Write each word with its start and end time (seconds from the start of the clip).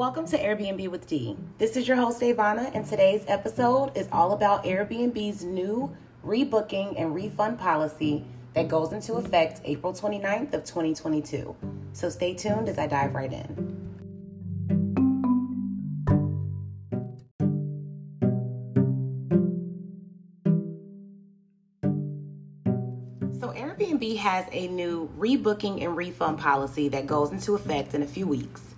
Welcome 0.00 0.26
to 0.28 0.38
Airbnb 0.38 0.88
with 0.88 1.06
D. 1.06 1.36
This 1.58 1.76
is 1.76 1.86
your 1.86 1.98
host, 1.98 2.22
Ivana, 2.22 2.74
and 2.74 2.86
today's 2.86 3.22
episode 3.28 3.94
is 3.94 4.08
all 4.10 4.32
about 4.32 4.64
Airbnb's 4.64 5.44
new 5.44 5.94
rebooking 6.24 6.98
and 6.98 7.14
refund 7.14 7.58
policy 7.58 8.24
that 8.54 8.66
goes 8.66 8.94
into 8.94 9.16
effect 9.16 9.60
April 9.62 9.92
29th 9.92 10.54
of 10.54 10.64
2022. 10.64 11.54
So 11.92 12.08
stay 12.08 12.32
tuned 12.32 12.70
as 12.70 12.78
I 12.78 12.86
dive 12.86 13.14
right 13.14 13.30
in. 13.30 13.44
So 23.38 23.48
Airbnb 23.48 24.16
has 24.16 24.46
a 24.50 24.66
new 24.68 25.10
rebooking 25.18 25.84
and 25.84 25.94
refund 25.94 26.38
policy 26.38 26.88
that 26.88 27.06
goes 27.06 27.32
into 27.32 27.54
effect 27.54 27.92
in 27.92 28.02
a 28.02 28.06
few 28.06 28.26
weeks. 28.26 28.69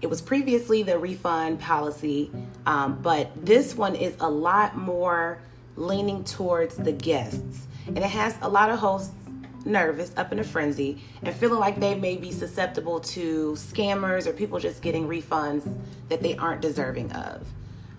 It 0.00 0.08
was 0.08 0.20
previously 0.20 0.82
the 0.82 0.98
refund 0.98 1.60
policy, 1.60 2.30
um, 2.66 3.00
but 3.02 3.30
this 3.44 3.74
one 3.74 3.96
is 3.96 4.14
a 4.20 4.30
lot 4.30 4.76
more 4.76 5.38
leaning 5.76 6.24
towards 6.24 6.76
the 6.76 6.92
guests. 6.92 7.66
And 7.86 7.98
it 7.98 8.04
has 8.04 8.36
a 8.42 8.48
lot 8.48 8.70
of 8.70 8.78
hosts 8.78 9.12
nervous, 9.64 10.12
up 10.16 10.32
in 10.32 10.38
a 10.38 10.44
frenzy, 10.44 11.02
and 11.22 11.34
feeling 11.34 11.58
like 11.58 11.78
they 11.80 11.94
may 11.94 12.16
be 12.16 12.32
susceptible 12.32 13.00
to 13.00 13.52
scammers 13.52 14.26
or 14.26 14.32
people 14.32 14.58
just 14.58 14.82
getting 14.82 15.08
refunds 15.08 15.70
that 16.08 16.22
they 16.22 16.36
aren't 16.36 16.62
deserving 16.62 17.12
of. 17.12 17.46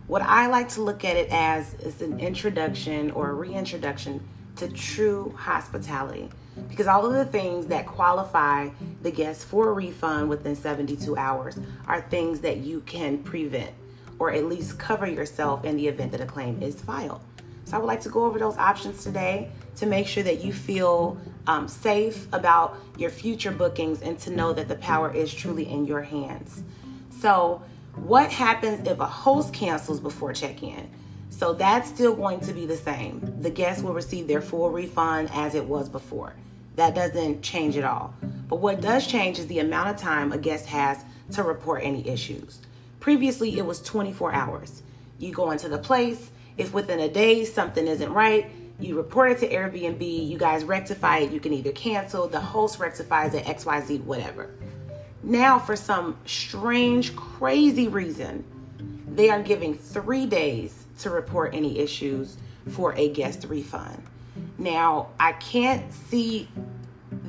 What 0.07 0.21
I 0.21 0.47
like 0.47 0.69
to 0.69 0.81
look 0.81 1.05
at 1.05 1.17
it 1.17 1.29
as 1.31 1.73
is 1.75 2.01
an 2.01 2.19
introduction 2.19 3.11
or 3.11 3.29
a 3.29 3.33
reintroduction 3.33 4.21
to 4.59 4.69
true 4.69 5.33
hospitality 5.37 6.29
because 6.67 6.87
all 6.87 7.05
of 7.05 7.13
the 7.13 7.25
things 7.25 7.67
that 7.67 7.85
qualify 7.85 8.69
the 9.01 9.11
guest 9.11 9.45
for 9.45 9.69
a 9.69 9.73
refund 9.73 10.29
within 10.29 10.55
72 10.55 11.15
hours 11.15 11.57
are 11.87 12.01
things 12.01 12.41
that 12.41 12.57
you 12.57 12.81
can 12.81 13.17
prevent 13.19 13.71
or 14.19 14.31
at 14.31 14.45
least 14.45 14.77
cover 14.77 15.07
yourself 15.07 15.63
in 15.63 15.77
the 15.77 15.87
event 15.87 16.11
that 16.11 16.19
a 16.19 16.25
claim 16.25 16.61
is 16.61 16.81
filed. 16.81 17.21
So 17.63 17.77
I 17.77 17.79
would 17.79 17.87
like 17.87 18.01
to 18.01 18.09
go 18.09 18.25
over 18.25 18.37
those 18.37 18.57
options 18.57 19.03
today 19.03 19.49
to 19.77 19.85
make 19.85 20.07
sure 20.07 20.23
that 20.23 20.43
you 20.43 20.51
feel 20.51 21.17
um, 21.47 21.67
safe 21.67 22.27
about 22.33 22.77
your 22.97 23.09
future 23.09 23.51
bookings 23.51 24.01
and 24.01 24.19
to 24.19 24.31
know 24.31 24.51
that 24.53 24.67
the 24.67 24.75
power 24.75 25.13
is 25.13 25.33
truly 25.33 25.69
in 25.69 25.85
your 25.85 26.01
hands. 26.01 26.63
So, 27.21 27.61
what 27.95 28.31
happens 28.31 28.87
if 28.87 28.99
a 28.99 29.05
host 29.05 29.53
cancels 29.53 29.99
before 29.99 30.33
check 30.33 30.63
in? 30.63 30.89
So, 31.39 31.53
that's 31.53 31.87
still 31.87 32.13
going 32.15 32.41
to 32.41 32.51
be 32.51 32.65
the 32.65 32.75
same. 32.75 33.21
The 33.39 33.49
guest 33.49 33.81
will 33.81 33.93
receive 33.93 34.27
their 34.27 34.41
full 34.41 34.71
refund 34.71 35.29
as 35.31 35.55
it 35.55 35.63
was 35.63 35.87
before. 35.87 36.33
That 36.75 36.95
doesn't 36.95 37.41
change 37.43 37.77
at 37.77 37.85
all. 37.85 38.13
But 38.49 38.57
what 38.57 38.81
does 38.81 39.07
change 39.07 39.39
is 39.39 39.47
the 39.47 39.59
amount 39.59 39.89
of 39.89 39.95
time 39.95 40.33
a 40.33 40.37
guest 40.37 40.65
has 40.65 41.01
to 41.31 41.43
report 41.43 41.83
any 41.85 42.05
issues. 42.05 42.59
Previously, 42.99 43.57
it 43.57 43.65
was 43.65 43.81
24 43.83 44.33
hours. 44.33 44.83
You 45.17 45.31
go 45.31 45.51
into 45.51 45.69
the 45.69 45.77
place, 45.77 46.29
if 46.57 46.73
within 46.73 46.99
a 46.99 47.07
day 47.07 47.45
something 47.45 47.87
isn't 47.87 48.11
right, 48.11 48.51
you 48.77 48.97
report 48.97 49.31
it 49.31 49.39
to 49.39 49.49
Airbnb, 49.49 50.27
you 50.27 50.37
guys 50.37 50.65
rectify 50.65 51.19
it, 51.19 51.31
you 51.31 51.39
can 51.39 51.53
either 51.53 51.71
cancel, 51.71 52.27
the 52.27 52.41
host 52.41 52.79
rectifies 52.79 53.33
it, 53.33 53.45
XYZ, 53.45 54.03
whatever. 54.03 54.49
Now, 55.23 55.57
for 55.57 55.77
some 55.77 56.17
strange, 56.25 57.15
crazy 57.15 57.87
reason, 57.87 58.43
they 59.15 59.29
are 59.29 59.41
giving 59.41 59.75
three 59.75 60.25
days 60.25 60.85
to 60.99 61.09
report 61.09 61.53
any 61.53 61.79
issues 61.79 62.37
for 62.69 62.93
a 62.95 63.09
guest 63.09 63.45
refund. 63.47 64.03
Now, 64.57 65.09
I 65.19 65.33
can't 65.33 65.91
see 65.93 66.47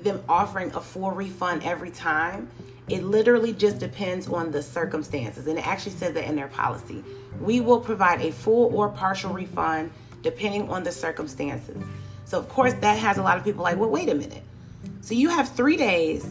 them 0.03 0.23
offering 0.29 0.73
a 0.75 0.81
full 0.81 1.11
refund 1.11 1.63
every 1.65 1.91
time. 1.91 2.49
It 2.89 3.05
literally 3.05 3.53
just 3.53 3.79
depends 3.79 4.29
on 4.29 4.51
the 4.51 4.63
circumstances. 4.63 5.47
And 5.47 5.59
it 5.59 5.67
actually 5.67 5.93
says 5.93 6.15
that 6.15 6.25
in 6.25 6.37
their 6.37 6.49
policy. 6.49 7.05
We 7.41 7.61
will 7.61 7.81
provide 7.81 8.21
a 8.21 8.33
full 8.33 8.75
or 8.75 8.89
partial 8.89 9.33
refund 9.33 9.93
depending 10.23 10.69
on 10.69 10.83
the 10.83 10.93
circumstances. 10.93 11.83
So, 12.25 12.39
of 12.39 12.49
course, 12.49 12.75
that 12.75 12.99
has 12.99 13.19
a 13.19 13.23
lot 13.23 13.39
of 13.39 13.45
people 13.45 13.63
like, 13.63 13.77
well, 13.77 13.89
wait 13.89 14.09
a 14.09 14.15
minute. 14.15 14.43
So, 15.01 15.15
you 15.15 15.31
have 15.31 15.49
three 15.49 15.77
days 15.77 16.29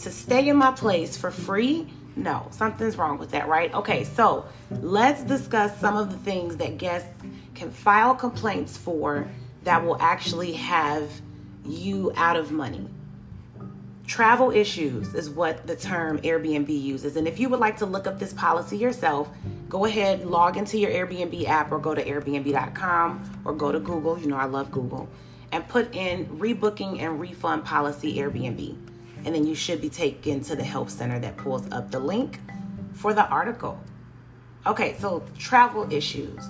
to 0.00 0.10
stay 0.10 0.48
in 0.48 0.56
my 0.56 0.72
place 0.72 1.16
for 1.16 1.30
free? 1.30 1.88
No, 2.14 2.46
something's 2.50 2.96
wrong 2.96 3.18
with 3.18 3.30
that, 3.30 3.48
right? 3.48 3.72
Okay, 3.72 4.04
so 4.04 4.44
let's 4.70 5.22
discuss 5.22 5.78
some 5.78 5.96
of 5.96 6.10
the 6.10 6.18
things 6.18 6.56
that 6.58 6.76
guests 6.76 7.08
can 7.54 7.70
file 7.70 8.14
complaints 8.14 8.76
for 8.76 9.26
that 9.64 9.84
will 9.84 9.96
actually 10.00 10.52
have 10.52 11.10
you 11.64 12.12
out 12.16 12.36
of 12.36 12.52
money. 12.52 12.86
Travel 14.06 14.50
issues 14.50 15.14
is 15.14 15.30
what 15.30 15.66
the 15.66 15.76
term 15.76 16.18
Airbnb 16.18 16.68
uses. 16.68 17.16
And 17.16 17.26
if 17.26 17.38
you 17.38 17.48
would 17.48 17.60
like 17.60 17.78
to 17.78 17.86
look 17.86 18.06
up 18.06 18.18
this 18.18 18.32
policy 18.34 18.76
yourself, 18.76 19.30
go 19.68 19.86
ahead, 19.86 20.26
log 20.26 20.56
into 20.56 20.76
your 20.76 20.90
Airbnb 20.90 21.46
app 21.46 21.72
or 21.72 21.78
go 21.78 21.94
to 21.94 22.04
airbnb.com 22.04 23.42
or 23.44 23.54
go 23.54 23.72
to 23.72 23.80
Google. 23.80 24.18
You 24.18 24.26
know, 24.26 24.36
I 24.36 24.44
love 24.44 24.70
Google. 24.70 25.08
And 25.52 25.66
put 25.68 25.94
in 25.94 26.26
rebooking 26.38 27.00
and 27.00 27.20
refund 27.20 27.64
policy 27.64 28.16
Airbnb. 28.18 28.91
And 29.24 29.34
then 29.34 29.46
you 29.46 29.54
should 29.54 29.80
be 29.80 29.88
taken 29.88 30.40
to 30.42 30.56
the 30.56 30.64
help 30.64 30.90
center 30.90 31.18
that 31.20 31.36
pulls 31.36 31.70
up 31.70 31.90
the 31.90 32.00
link 32.00 32.40
for 32.92 33.14
the 33.14 33.26
article. 33.28 33.78
Okay, 34.66 34.96
so 34.98 35.24
travel 35.38 35.92
issues. 35.92 36.44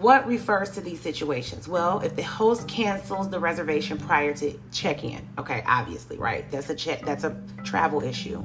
What 0.00 0.26
refers 0.26 0.70
to 0.72 0.80
these 0.80 1.00
situations? 1.00 1.66
Well, 1.66 2.00
if 2.00 2.14
the 2.14 2.22
host 2.22 2.68
cancels 2.68 3.30
the 3.30 3.38
reservation 3.38 3.96
prior 3.96 4.34
to 4.34 4.58
check-in, 4.72 5.26
okay, 5.38 5.62
obviously, 5.66 6.18
right? 6.18 6.50
That's 6.50 6.68
a 6.68 6.74
check 6.74 7.04
that's 7.04 7.24
a 7.24 7.36
travel 7.64 8.02
issue. 8.02 8.44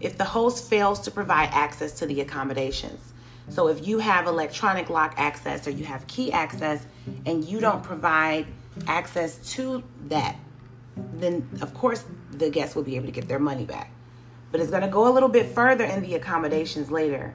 If 0.00 0.16
the 0.16 0.24
host 0.24 0.68
fails 0.68 1.00
to 1.00 1.10
provide 1.10 1.50
access 1.52 1.92
to 1.98 2.06
the 2.06 2.20
accommodations. 2.20 3.12
So 3.50 3.68
if 3.68 3.86
you 3.86 3.98
have 3.98 4.26
electronic 4.26 4.88
lock 4.88 5.14
access 5.16 5.66
or 5.66 5.70
you 5.70 5.84
have 5.84 6.06
key 6.06 6.32
access 6.32 6.84
and 7.26 7.44
you 7.44 7.60
don't 7.60 7.82
provide 7.82 8.46
access 8.86 9.36
to 9.54 9.82
that, 10.08 10.36
then 10.96 11.48
of 11.60 11.74
course 11.74 12.04
the 12.32 12.50
guests 12.50 12.74
will 12.74 12.82
be 12.82 12.96
able 12.96 13.06
to 13.06 13.12
get 13.12 13.28
their 13.28 13.38
money 13.38 13.64
back. 13.64 13.90
But 14.50 14.60
it's 14.60 14.70
going 14.70 14.82
to 14.82 14.88
go 14.88 15.08
a 15.08 15.12
little 15.12 15.28
bit 15.28 15.46
further 15.46 15.84
in 15.84 16.02
the 16.02 16.14
accommodations 16.14 16.90
later, 16.90 17.34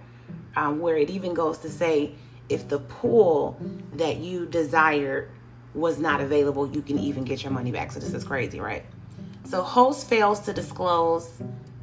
um, 0.56 0.80
where 0.80 0.98
it 0.98 1.10
even 1.10 1.34
goes 1.34 1.58
to 1.60 1.70
say 1.70 2.14
if 2.48 2.68
the 2.68 2.80
pool 2.80 3.58
that 3.94 4.18
you 4.18 4.46
desired 4.46 5.30
was 5.74 6.00
not 6.00 6.22
available, 6.22 6.70
you 6.70 6.82
can 6.82 6.98
even 6.98 7.24
get 7.24 7.44
your 7.44 7.52
money 7.52 7.72
back. 7.72 7.92
So 7.92 8.00
this 8.00 8.14
is 8.14 8.24
crazy, 8.24 8.60
right? 8.60 8.86
So 9.46 9.62
host 9.62 10.08
fails 10.08 10.40
to 10.42 10.54
disclose 10.54 11.30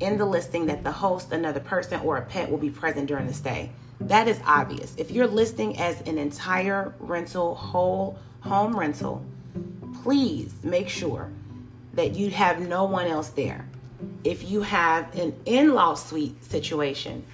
in 0.01 0.19
the 0.19 0.25
listing 0.25 0.67
that 0.67 0.85
the 0.85 0.93
host, 0.93 1.33
another 1.33 1.61
person, 1.61 2.01
or 2.01 2.17
a 2.19 2.23
pet 2.23 2.51
will 2.51 2.59
be 2.59 2.71
present 2.71 3.07
during 3.07 3.27
the 3.27 3.35
stay. 3.35 3.71
That 4.01 4.29
is 4.29 4.39
obvious. 4.45 4.95
If 4.97 5.11
you're 5.11 5.27
listing 5.27 5.79
as 5.79 6.01
an 6.03 6.19
entire 6.19 6.95
rental, 6.99 7.55
whole 7.55 8.19
home 8.41 8.77
rental, 8.79 9.25
please 10.03 10.53
make 10.63 10.89
sure 10.89 11.31
that 11.97 12.15
you 12.15 12.31
have 12.31 12.61
no 12.61 12.85
one 12.85 13.07
else 13.07 13.31
there. 13.31 13.67
If 14.25 14.49
you 14.49 14.63
have 14.63 15.15
an 15.17 15.35
in 15.47 15.75
law 15.75 15.95
suite 15.95 16.45
situation, 16.45 17.25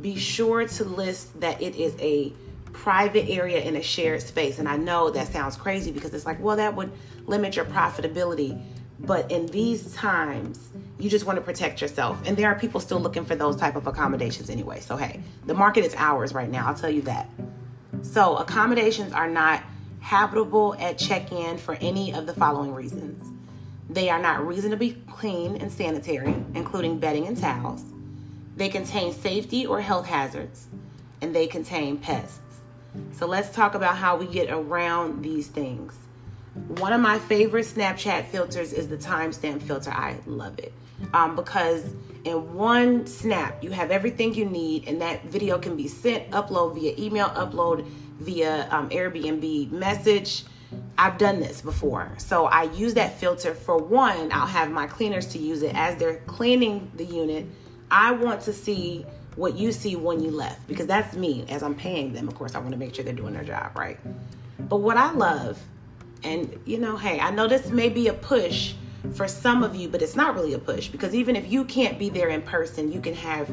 be 0.00 0.16
sure 0.16 0.66
to 0.66 0.84
list 0.84 1.38
that 1.40 1.60
it 1.60 1.76
is 1.76 1.94
a 2.00 2.32
private 2.72 3.28
area 3.28 3.60
in 3.60 3.76
a 3.76 3.82
shared 3.82 4.22
space. 4.22 4.58
And 4.58 4.68
I 4.68 4.76
know 4.76 5.10
that 5.10 5.28
sounds 5.32 5.56
crazy 5.56 5.92
because 5.92 6.14
it's 6.14 6.26
like, 6.26 6.40
well, 6.40 6.56
that 6.56 6.74
would 6.74 6.90
limit 7.26 7.56
your 7.56 7.64
profitability. 7.64 8.60
But 9.00 9.30
in 9.30 9.46
these 9.46 9.92
times, 9.94 10.70
you 10.98 11.10
just 11.10 11.26
want 11.26 11.36
to 11.36 11.42
protect 11.42 11.80
yourself. 11.80 12.20
And 12.26 12.36
there 12.36 12.48
are 12.48 12.58
people 12.58 12.80
still 12.80 13.00
looking 13.00 13.24
for 13.24 13.34
those 13.34 13.56
type 13.56 13.74
of 13.74 13.86
accommodations 13.86 14.48
anyway. 14.48 14.80
So 14.80 14.96
hey, 14.96 15.20
the 15.46 15.54
market 15.54 15.84
is 15.84 15.94
ours 15.96 16.32
right 16.32 16.50
now. 16.50 16.66
I'll 16.66 16.74
tell 16.74 16.90
you 16.90 17.02
that. 17.02 17.28
So 18.02 18.36
accommodations 18.36 19.12
are 19.12 19.28
not 19.28 19.62
habitable 20.00 20.74
at 20.78 20.98
check-in 20.98 21.58
for 21.58 21.74
any 21.80 22.14
of 22.14 22.26
the 22.26 22.34
following 22.34 22.74
reasons. 22.74 23.31
They 23.92 24.08
are 24.08 24.18
not 24.18 24.46
reasonably 24.46 25.02
clean 25.10 25.56
and 25.56 25.70
sanitary, 25.70 26.34
including 26.54 26.98
bedding 26.98 27.26
and 27.26 27.36
towels. 27.36 27.84
They 28.56 28.70
contain 28.70 29.12
safety 29.12 29.66
or 29.66 29.82
health 29.82 30.06
hazards, 30.06 30.66
and 31.20 31.34
they 31.34 31.46
contain 31.46 31.98
pests. 31.98 32.40
So 33.12 33.26
let's 33.26 33.54
talk 33.54 33.74
about 33.74 33.96
how 33.96 34.16
we 34.16 34.26
get 34.26 34.50
around 34.50 35.22
these 35.22 35.48
things. 35.48 35.94
One 36.78 36.94
of 36.94 37.00
my 37.00 37.18
favorite 37.18 37.66
Snapchat 37.66 38.26
filters 38.26 38.72
is 38.72 38.88
the 38.88 38.96
timestamp 38.96 39.62
filter. 39.62 39.90
I 39.90 40.16
love 40.26 40.58
it 40.58 40.72
um, 41.12 41.36
because 41.36 41.94
in 42.24 42.54
one 42.54 43.06
snap, 43.06 43.62
you 43.62 43.70
have 43.72 43.90
everything 43.90 44.34
you 44.34 44.46
need, 44.46 44.88
and 44.88 45.00
that 45.02 45.24
video 45.24 45.58
can 45.58 45.76
be 45.76 45.88
sent, 45.88 46.30
upload 46.30 46.74
via 46.74 46.94
email, 46.98 47.28
upload 47.30 47.86
via 48.20 48.68
um, 48.70 48.88
Airbnb 48.88 49.70
message. 49.70 50.44
I've 50.98 51.18
done 51.18 51.40
this 51.40 51.60
before. 51.60 52.12
So 52.18 52.46
I 52.46 52.64
use 52.64 52.94
that 52.94 53.18
filter 53.18 53.54
for 53.54 53.78
one, 53.78 54.30
I'll 54.32 54.46
have 54.46 54.70
my 54.70 54.86
cleaners 54.86 55.26
to 55.28 55.38
use 55.38 55.62
it 55.62 55.74
as 55.74 55.96
they're 55.96 56.18
cleaning 56.26 56.90
the 56.96 57.04
unit. 57.04 57.46
I 57.90 58.12
want 58.12 58.40
to 58.42 58.52
see 58.52 59.04
what 59.36 59.56
you 59.56 59.72
see 59.72 59.96
when 59.96 60.22
you 60.22 60.30
left 60.30 60.66
because 60.68 60.86
that's 60.86 61.16
me 61.16 61.44
as 61.48 61.62
I'm 61.62 61.74
paying 61.74 62.12
them. 62.12 62.28
Of 62.28 62.34
course, 62.34 62.54
I 62.54 62.58
want 62.58 62.72
to 62.72 62.76
make 62.76 62.94
sure 62.94 63.04
they're 63.04 63.14
doing 63.14 63.34
their 63.34 63.44
job 63.44 63.76
right. 63.76 63.98
But 64.58 64.78
what 64.78 64.96
I 64.96 65.12
love, 65.12 65.60
and 66.22 66.58
you 66.64 66.78
know, 66.78 66.96
hey, 66.96 67.18
I 67.20 67.30
know 67.30 67.48
this 67.48 67.68
may 67.70 67.88
be 67.88 68.08
a 68.08 68.14
push 68.14 68.74
for 69.14 69.26
some 69.26 69.62
of 69.64 69.74
you, 69.74 69.88
but 69.88 70.02
it's 70.02 70.16
not 70.16 70.34
really 70.34 70.54
a 70.54 70.58
push 70.58 70.88
because 70.88 71.14
even 71.14 71.34
if 71.34 71.50
you 71.50 71.64
can't 71.64 71.98
be 71.98 72.08
there 72.08 72.28
in 72.28 72.42
person, 72.42 72.92
you 72.92 73.00
can 73.00 73.14
have 73.14 73.50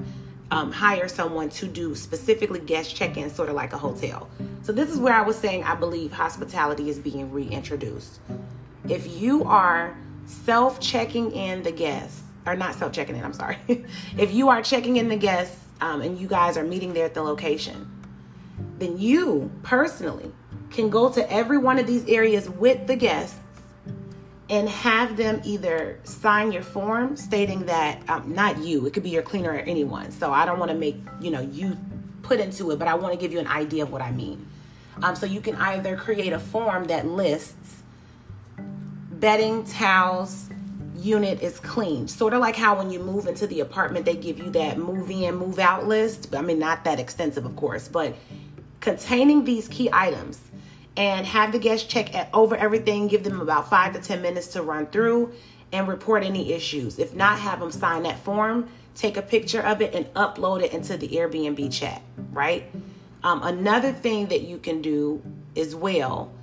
um, 0.51 0.71
hire 0.71 1.07
someone 1.07 1.49
to 1.49 1.67
do 1.67 1.95
specifically 1.95 2.59
guest 2.59 2.95
check-in, 2.95 3.29
sort 3.29 3.49
of 3.49 3.55
like 3.55 3.73
a 3.73 3.77
hotel. 3.77 4.29
So 4.63 4.71
this 4.71 4.89
is 4.89 4.97
where 4.97 5.13
I 5.13 5.21
was 5.21 5.37
saying 5.37 5.63
I 5.63 5.75
believe 5.75 6.11
hospitality 6.11 6.89
is 6.89 6.99
being 6.99 7.31
reintroduced. 7.31 8.19
If 8.87 9.07
you 9.19 9.43
are 9.43 9.95
self-checking 10.25 11.31
in 11.31 11.63
the 11.63 11.71
guests, 11.71 12.23
or 12.45 12.55
not 12.55 12.75
self-checking 12.75 13.15
in, 13.15 13.23
I'm 13.23 13.33
sorry. 13.33 13.57
if 14.17 14.33
you 14.33 14.49
are 14.49 14.61
checking 14.61 14.97
in 14.97 15.09
the 15.09 15.17
guests 15.17 15.57
um, 15.81 16.01
and 16.01 16.17
you 16.19 16.27
guys 16.27 16.57
are 16.57 16.63
meeting 16.63 16.93
there 16.93 17.05
at 17.05 17.13
the 17.13 17.21
location, 17.21 17.89
then 18.79 18.97
you 18.97 19.51
personally 19.61 20.31
can 20.71 20.89
go 20.89 21.09
to 21.09 21.31
every 21.31 21.57
one 21.57 21.79
of 21.79 21.87
these 21.87 22.05
areas 22.07 22.49
with 22.49 22.87
the 22.87 22.95
guests 22.95 23.37
and 24.49 24.67
have 24.67 25.15
them 25.15 25.41
either 25.43 25.99
sign 26.03 26.51
your 26.51 26.63
form 26.63 27.15
stating 27.15 27.65
that 27.67 28.01
um, 28.09 28.33
not 28.33 28.57
you 28.57 28.85
it 28.87 28.93
could 28.93 29.03
be 29.03 29.09
your 29.09 29.21
cleaner 29.21 29.51
or 29.51 29.59
anyone. 29.59 30.11
So 30.11 30.31
i 30.31 30.45
don't 30.45 30.59
want 30.59 30.71
to 30.71 30.77
make 30.77 30.97
you 31.21 31.31
know 31.31 31.41
you 31.41 31.77
put 32.21 32.39
into 32.39 32.71
it 32.71 32.79
but 32.79 32.87
i 32.87 32.93
want 32.93 33.13
to 33.13 33.19
give 33.19 33.31
you 33.31 33.39
an 33.39 33.47
idea 33.47 33.83
of 33.83 33.91
what 33.91 34.01
i 34.01 34.11
mean. 34.11 34.45
Um, 35.01 35.15
so 35.15 35.25
you 35.25 35.39
can 35.39 35.55
either 35.55 35.95
create 35.95 36.33
a 36.33 36.39
form 36.39 36.85
that 36.85 37.05
lists 37.05 37.83
bedding 39.11 39.63
towels 39.65 40.49
unit 40.95 41.41
is 41.41 41.59
clean. 41.59 42.07
Sort 42.09 42.33
of 42.33 42.41
like 42.41 42.57
how 42.57 42.77
when 42.77 42.89
you 42.89 42.99
move 42.99 43.27
into 43.27 43.47
the 43.47 43.61
apartment 43.61 44.05
they 44.05 44.15
give 44.15 44.39
you 44.39 44.49
that 44.51 44.77
move 44.77 45.09
in 45.09 45.35
move 45.35 45.59
out 45.59 45.87
list. 45.87 46.33
I 46.35 46.41
mean 46.41 46.59
not 46.59 46.83
that 46.85 46.99
extensive 46.99 47.45
of 47.45 47.55
course 47.55 47.87
but 47.87 48.15
containing 48.79 49.43
these 49.43 49.67
key 49.67 49.89
items 49.91 50.39
and 50.99 51.25
have 51.25 51.53
the 51.53 51.59
guests 51.59 51.87
check 51.87 52.13
over 52.33 52.57
everything, 52.57 53.07
give 53.07 53.23
them 53.23 53.39
about 53.39 53.69
five 53.69 53.93
to 53.93 54.01
10 54.01 54.21
minutes 54.21 54.47
to 54.47 54.61
run 54.61 54.85
through 54.87 55.31
and 55.71 55.87
report 55.87 56.23
any 56.23 56.51
issues. 56.51 56.99
If 56.99 57.15
not, 57.15 57.39
have 57.39 57.61
them 57.61 57.71
sign 57.71 58.03
that 58.03 58.19
form, 58.19 58.67
take 58.95 59.15
a 59.15 59.21
picture 59.21 59.61
of 59.61 59.81
it, 59.81 59.95
and 59.95 60.13
upload 60.13 60.61
it 60.61 60.73
into 60.73 60.97
the 60.97 61.07
Airbnb 61.07 61.71
chat, 61.71 62.01
right? 62.33 62.69
Um, 63.23 63.41
another 63.43 63.93
thing 63.93 64.27
that 64.27 64.41
you 64.41 64.57
can 64.57 64.81
do 64.81 65.21
as 65.55 65.73
well, 65.73 66.33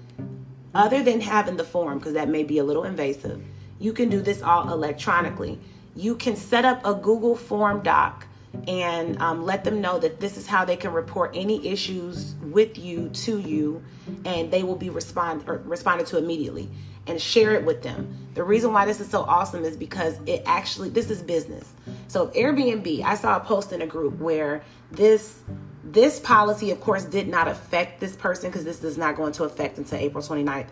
other 0.75 1.03
than 1.03 1.21
having 1.21 1.59
the 1.59 1.65
form, 1.65 1.99
because 1.99 2.15
that 2.15 2.31
may 2.31 2.43
be 2.43 2.57
a 2.57 2.65
little 2.65 2.85
invasive, 2.85 3.43
you 3.79 3.93
can 3.93 4.09
do 4.09 4.23
this 4.23 4.41
all 4.41 4.73
electronically. 4.73 5.59
You 5.95 6.15
can 6.15 6.35
set 6.35 6.65
up 6.65 6.81
a 6.87 6.95
Google 6.95 7.37
Form 7.37 7.83
doc 7.83 8.27
and 8.69 9.21
um, 9.21 9.45
let 9.45 9.65
them 9.65 9.81
know 9.81 9.99
that 9.99 10.21
this 10.21 10.37
is 10.37 10.47
how 10.47 10.65
they 10.65 10.77
can 10.77 10.93
report 10.93 11.33
any 11.35 11.67
issues 11.67 12.35
with 12.43 12.79
you 12.79 13.09
to 13.11 13.39
you 13.41 13.83
and 14.25 14.51
they 14.51 14.63
will 14.63 14.77
be 14.77 14.91
respond 14.91 15.45
or 15.47 15.63
responded 15.65 16.07
to 16.09 16.19
immediately 16.19 16.69
and 17.07 17.21
share 17.21 17.55
it 17.55 17.65
with 17.65 17.83
them. 17.83 18.17
The 18.35 18.43
reason 18.43 18.73
why 18.73 18.85
this 18.85 19.01
is 19.01 19.09
so 19.09 19.23
awesome 19.23 19.65
is 19.65 19.77
because 19.77 20.19
it 20.27 20.43
actually 20.47 20.89
this 20.89 21.11
is 21.11 21.23
business. 21.23 21.73
So 22.09 22.29
airbnb 22.29 23.03
i 23.03 23.15
saw 23.15 23.37
a 23.37 23.41
post 23.41 23.73
in 23.73 23.83
a 23.83 23.87
group 23.87 24.19
where 24.19 24.63
this 24.91 25.41
this 25.85 26.19
policy 26.21 26.71
of 26.71 26.81
course 26.81 27.05
did 27.05 27.29
not 27.29 27.49
affect 27.49 28.01
this 28.01 28.17
person 28.17 28.51
because 28.51 28.65
this 28.65 28.81
does 28.81 28.99
not 28.99 29.17
go 29.17 29.27
into 29.27 29.45
effect 29.45 29.79
until 29.79 29.99
april 29.99 30.23
29th 30.23 30.69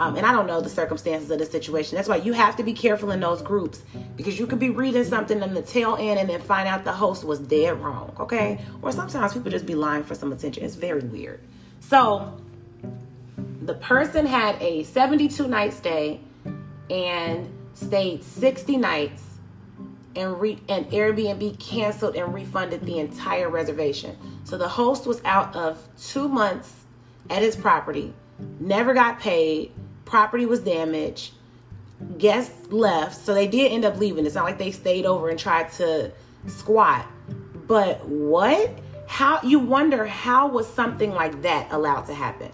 um, 0.00 0.16
and 0.16 0.24
I 0.24 0.32
don't 0.32 0.46
know 0.46 0.62
the 0.62 0.70
circumstances 0.70 1.30
of 1.30 1.38
the 1.38 1.44
situation. 1.44 1.96
That's 1.96 2.08
why 2.08 2.16
you 2.16 2.32
have 2.32 2.56
to 2.56 2.62
be 2.62 2.72
careful 2.72 3.10
in 3.10 3.20
those 3.20 3.42
groups 3.42 3.82
because 4.16 4.38
you 4.38 4.46
could 4.46 4.58
be 4.58 4.70
reading 4.70 5.04
something 5.04 5.42
in 5.42 5.52
the 5.52 5.60
tail 5.60 5.94
end 6.00 6.18
and 6.18 6.26
then 6.26 6.40
find 6.40 6.66
out 6.66 6.84
the 6.84 6.92
host 6.92 7.22
was 7.22 7.38
dead 7.38 7.78
wrong, 7.82 8.16
okay? 8.18 8.64
Or 8.80 8.92
sometimes 8.92 9.34
people 9.34 9.50
just 9.50 9.66
be 9.66 9.74
lying 9.74 10.02
for 10.02 10.14
some 10.14 10.32
attention. 10.32 10.64
It's 10.64 10.74
very 10.74 11.02
weird. 11.02 11.40
So 11.80 12.40
the 13.60 13.74
person 13.74 14.24
had 14.24 14.56
a 14.62 14.84
72 14.84 15.46
night 15.46 15.74
stay 15.74 16.20
and 16.88 17.52
stayed 17.74 18.24
60 18.24 18.78
nights 18.78 19.22
and 20.16 20.40
re- 20.40 20.62
and 20.70 20.86
Airbnb 20.86 21.58
canceled 21.60 22.16
and 22.16 22.32
refunded 22.32 22.86
the 22.86 23.00
entire 23.00 23.50
reservation. 23.50 24.16
So 24.44 24.56
the 24.56 24.68
host 24.68 25.06
was 25.06 25.20
out 25.26 25.54
of 25.54 25.86
2 26.00 26.26
months 26.26 26.72
at 27.28 27.42
his 27.42 27.54
property, 27.54 28.14
never 28.58 28.94
got 28.94 29.20
paid, 29.20 29.72
property 30.10 30.44
was 30.44 30.58
damaged, 30.58 31.32
guests 32.18 32.70
left, 32.72 33.14
so 33.14 33.32
they 33.32 33.46
did 33.46 33.70
end 33.70 33.84
up 33.84 33.96
leaving. 33.96 34.26
It's 34.26 34.34
not 34.34 34.44
like 34.44 34.58
they 34.58 34.72
stayed 34.72 35.06
over 35.06 35.28
and 35.28 35.38
tried 35.38 35.70
to 35.74 36.10
squat. 36.48 37.06
But 37.68 38.04
what? 38.06 38.70
How 39.06 39.40
you 39.42 39.60
wonder 39.60 40.04
how 40.04 40.48
was 40.48 40.66
something 40.66 41.12
like 41.12 41.42
that 41.42 41.70
allowed 41.70 42.02
to 42.02 42.14
happen? 42.14 42.50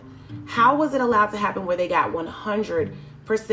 How 0.47 0.77
was 0.77 0.95
it 0.95 1.01
allowed 1.01 1.29
to 1.29 1.39
happen 1.39 1.65
where 1.65 1.77
they 1.77 1.89
got 1.89 2.13
100% 2.13 2.93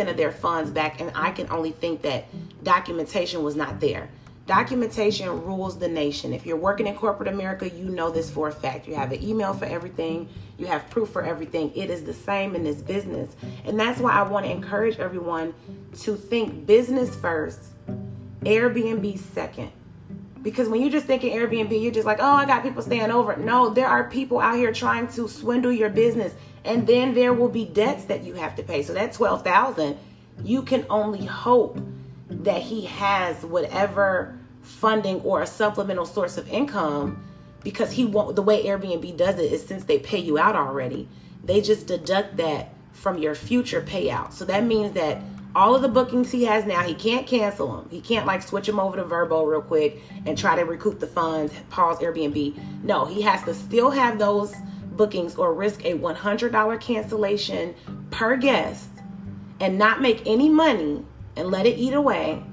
of 0.10 0.18
their 0.18 0.32
funds 0.32 0.70
back 0.70 1.00
and 1.00 1.12
I 1.16 1.32
can 1.32 1.50
only 1.50 1.72
think 1.72 2.02
that 2.02 2.26
documentation 2.64 3.42
was 3.42 3.56
not 3.56 3.80
there? 3.80 4.10
Documentation 4.45 5.30
rules 5.45 5.80
the 5.80 5.88
nation. 5.88 6.34
If 6.34 6.45
you're 6.45 6.57
working 6.57 6.86
in 6.88 6.95
corporate 6.95 7.30
America, 7.30 7.69
you 7.69 7.86
know 7.86 8.10
this 8.10 8.30
for 8.30 8.50
a 8.50 8.51
fact. 8.51 8.88
You 8.88 8.95
have 8.95 9.13
an 9.13 9.24
email 9.24 9.54
for 9.54 9.63
everything, 9.66 10.28
you 10.57 10.66
have 10.66 10.90
proof 10.90 11.10
for 11.10 11.24
everything. 11.24 11.72
It 11.75 11.90
is 11.90 12.04
the 12.04 12.13
same 12.13 12.54
in 12.54 12.63
this 12.63 12.81
business. 12.81 13.34
And 13.63 13.80
that's 13.80 14.01
why 14.01 14.12
I 14.12 14.24
want 14.24 14.45
to 14.45 14.51
encourage 14.51 15.00
everyone 15.00 15.54
to 16.01 16.18
think 16.18 16.66
business 16.66 17.16
first, 17.16 17.60
Airbnb 18.42 19.18
second. 19.19 19.72
Because 20.42 20.68
when 20.68 20.81
you're 20.81 20.92
just 20.92 21.06
thinking 21.06 21.31
Airbnb, 21.38 21.81
you're 21.81 21.94
just 21.94 22.06
like, 22.06 22.19
oh, 22.19 22.34
I 22.34 22.46
got 22.46 22.63
people 22.63 22.81
staying 22.81 23.12
over. 23.12 23.38
No, 23.38 23.69
there 23.69 23.88
are 23.88 24.10
people 24.10 24.42
out 24.42 24.57
here 24.57 24.74
trying 24.74 25.07
to 25.10 25.30
swindle 25.30 25.72
your 25.72 25.89
business. 25.89 26.34
And 26.66 26.86
then 26.86 27.13
there 27.13 27.34
will 27.34 27.48
be 27.48 27.63
debts 27.63 28.04
that 28.06 28.25
you 28.25 28.34
have 28.34 28.57
to 28.57 28.63
pay. 28.63 28.84
So 28.84 28.94
that 28.94 29.13
12,000, 29.13 29.98
you 30.44 30.62
can 30.63 30.86
only 30.89 31.25
hope 31.25 31.80
that 32.40 32.62
he 32.62 32.86
has 32.86 33.44
whatever 33.46 34.38
funding 34.62 35.20
or 35.22 35.42
a 35.42 35.48
supplemental 35.48 36.06
source 36.06 36.38
of 36.38 36.48
income 36.50 37.24
because 37.64 37.92
he 37.92 38.06
won't 38.06 38.36
the 38.36 38.42
way 38.42 38.64
Airbnb 38.64 39.16
does 39.18 39.38
it 39.40 39.52
is 39.52 39.66
since 39.66 39.84
they 39.86 40.00
pay 40.00 40.20
you 40.20 40.38
out 40.38 40.56
already, 40.56 41.08
they 41.44 41.62
just 41.62 41.88
deduct 41.88 42.38
that 42.38 42.74
from 42.92 43.18
your 43.18 43.36
future 43.36 43.82
payout. 43.82 44.34
So 44.34 44.46
that 44.46 44.64
means 44.64 44.94
that 44.94 45.22
all 45.56 45.76
of 45.76 45.82
the 45.82 45.88
bookings 45.88 46.32
he 46.32 46.46
has 46.46 46.66
now, 46.66 46.82
he 46.82 46.94
can't 46.94 47.28
cancel 47.28 47.76
them. 47.76 47.88
He 47.90 48.02
can't 48.02 48.26
like 48.26 48.42
switch 48.42 48.66
them 48.66 48.80
over 48.80 48.98
to 48.98 49.04
Vrbo 49.04 49.48
real 49.48 49.62
quick 49.62 50.02
and 50.26 50.38
try 50.38 50.56
to 50.56 50.64
recoup 50.64 51.00
the 51.00 51.08
funds, 51.08 51.54
pause 51.70 52.00
Airbnb. 52.00 52.84
No, 52.84 53.06
he 53.06 53.22
has 53.22 53.44
to 53.44 53.54
still 53.54 53.92
have 53.92 54.18
those 54.18 54.54
bookings 54.94 55.36
or 55.36 55.54
risk 55.54 55.86
a 55.86 55.94
$100 55.94 56.82
cancellation 56.82 57.76
per 58.12 58.36
guest 58.36 58.90
and 59.60 59.78
not 59.78 60.02
make 60.02 60.22
any 60.26 60.50
money 60.50 61.06
and 61.36 61.50
let 61.50 61.66
it 61.66 61.78
eat 61.78 61.94
away. 61.94 62.44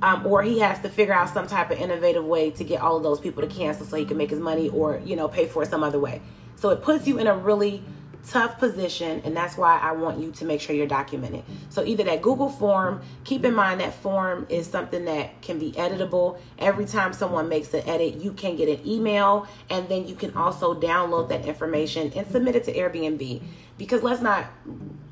Um, 0.00 0.24
or 0.26 0.42
he 0.42 0.60
has 0.60 0.78
to 0.82 0.88
figure 0.88 1.12
out 1.12 1.28
some 1.28 1.48
type 1.48 1.72
of 1.72 1.78
innovative 1.78 2.24
way 2.24 2.52
to 2.52 2.62
get 2.62 2.80
all 2.80 2.96
of 2.96 3.02
those 3.02 3.18
people 3.18 3.42
to 3.42 3.48
cancel 3.48 3.84
so 3.84 3.96
he 3.96 4.04
can 4.04 4.16
make 4.16 4.30
his 4.30 4.38
money 4.38 4.68
or 4.68 5.00
you 5.04 5.16
know 5.16 5.26
pay 5.26 5.48
for 5.48 5.64
it 5.64 5.70
some 5.70 5.82
other 5.82 5.98
way 5.98 6.20
so 6.54 6.68
it 6.70 6.82
puts 6.82 7.08
you 7.08 7.18
in 7.18 7.26
a 7.26 7.36
really 7.36 7.82
tough 8.30 8.58
position 8.58 9.22
and 9.24 9.36
that's 9.36 9.56
why 9.56 9.78
i 9.78 9.92
want 9.92 10.18
you 10.18 10.30
to 10.30 10.44
make 10.44 10.60
sure 10.60 10.74
you're 10.74 10.86
documented. 10.86 11.42
So 11.70 11.84
either 11.84 12.04
that 12.04 12.22
google 12.22 12.48
form 12.48 13.00
keep 13.24 13.44
in 13.44 13.54
mind 13.54 13.80
that 13.80 13.94
form 13.94 14.46
is 14.48 14.66
something 14.66 15.04
that 15.06 15.40
can 15.42 15.58
be 15.58 15.72
editable. 15.72 16.38
Every 16.58 16.84
time 16.84 17.12
someone 17.12 17.48
makes 17.48 17.72
an 17.74 17.88
edit 17.88 18.16
you 18.16 18.32
can 18.32 18.56
get 18.56 18.68
an 18.68 18.86
email 18.86 19.46
and 19.70 19.88
then 19.88 20.06
you 20.06 20.14
can 20.14 20.34
also 20.34 20.78
download 20.78 21.28
that 21.30 21.46
information 21.46 22.12
and 22.14 22.26
submit 22.30 22.56
it 22.56 22.64
to 22.64 22.72
airbnb. 22.74 23.42
Because 23.78 24.02
let's 24.02 24.20
not 24.20 24.46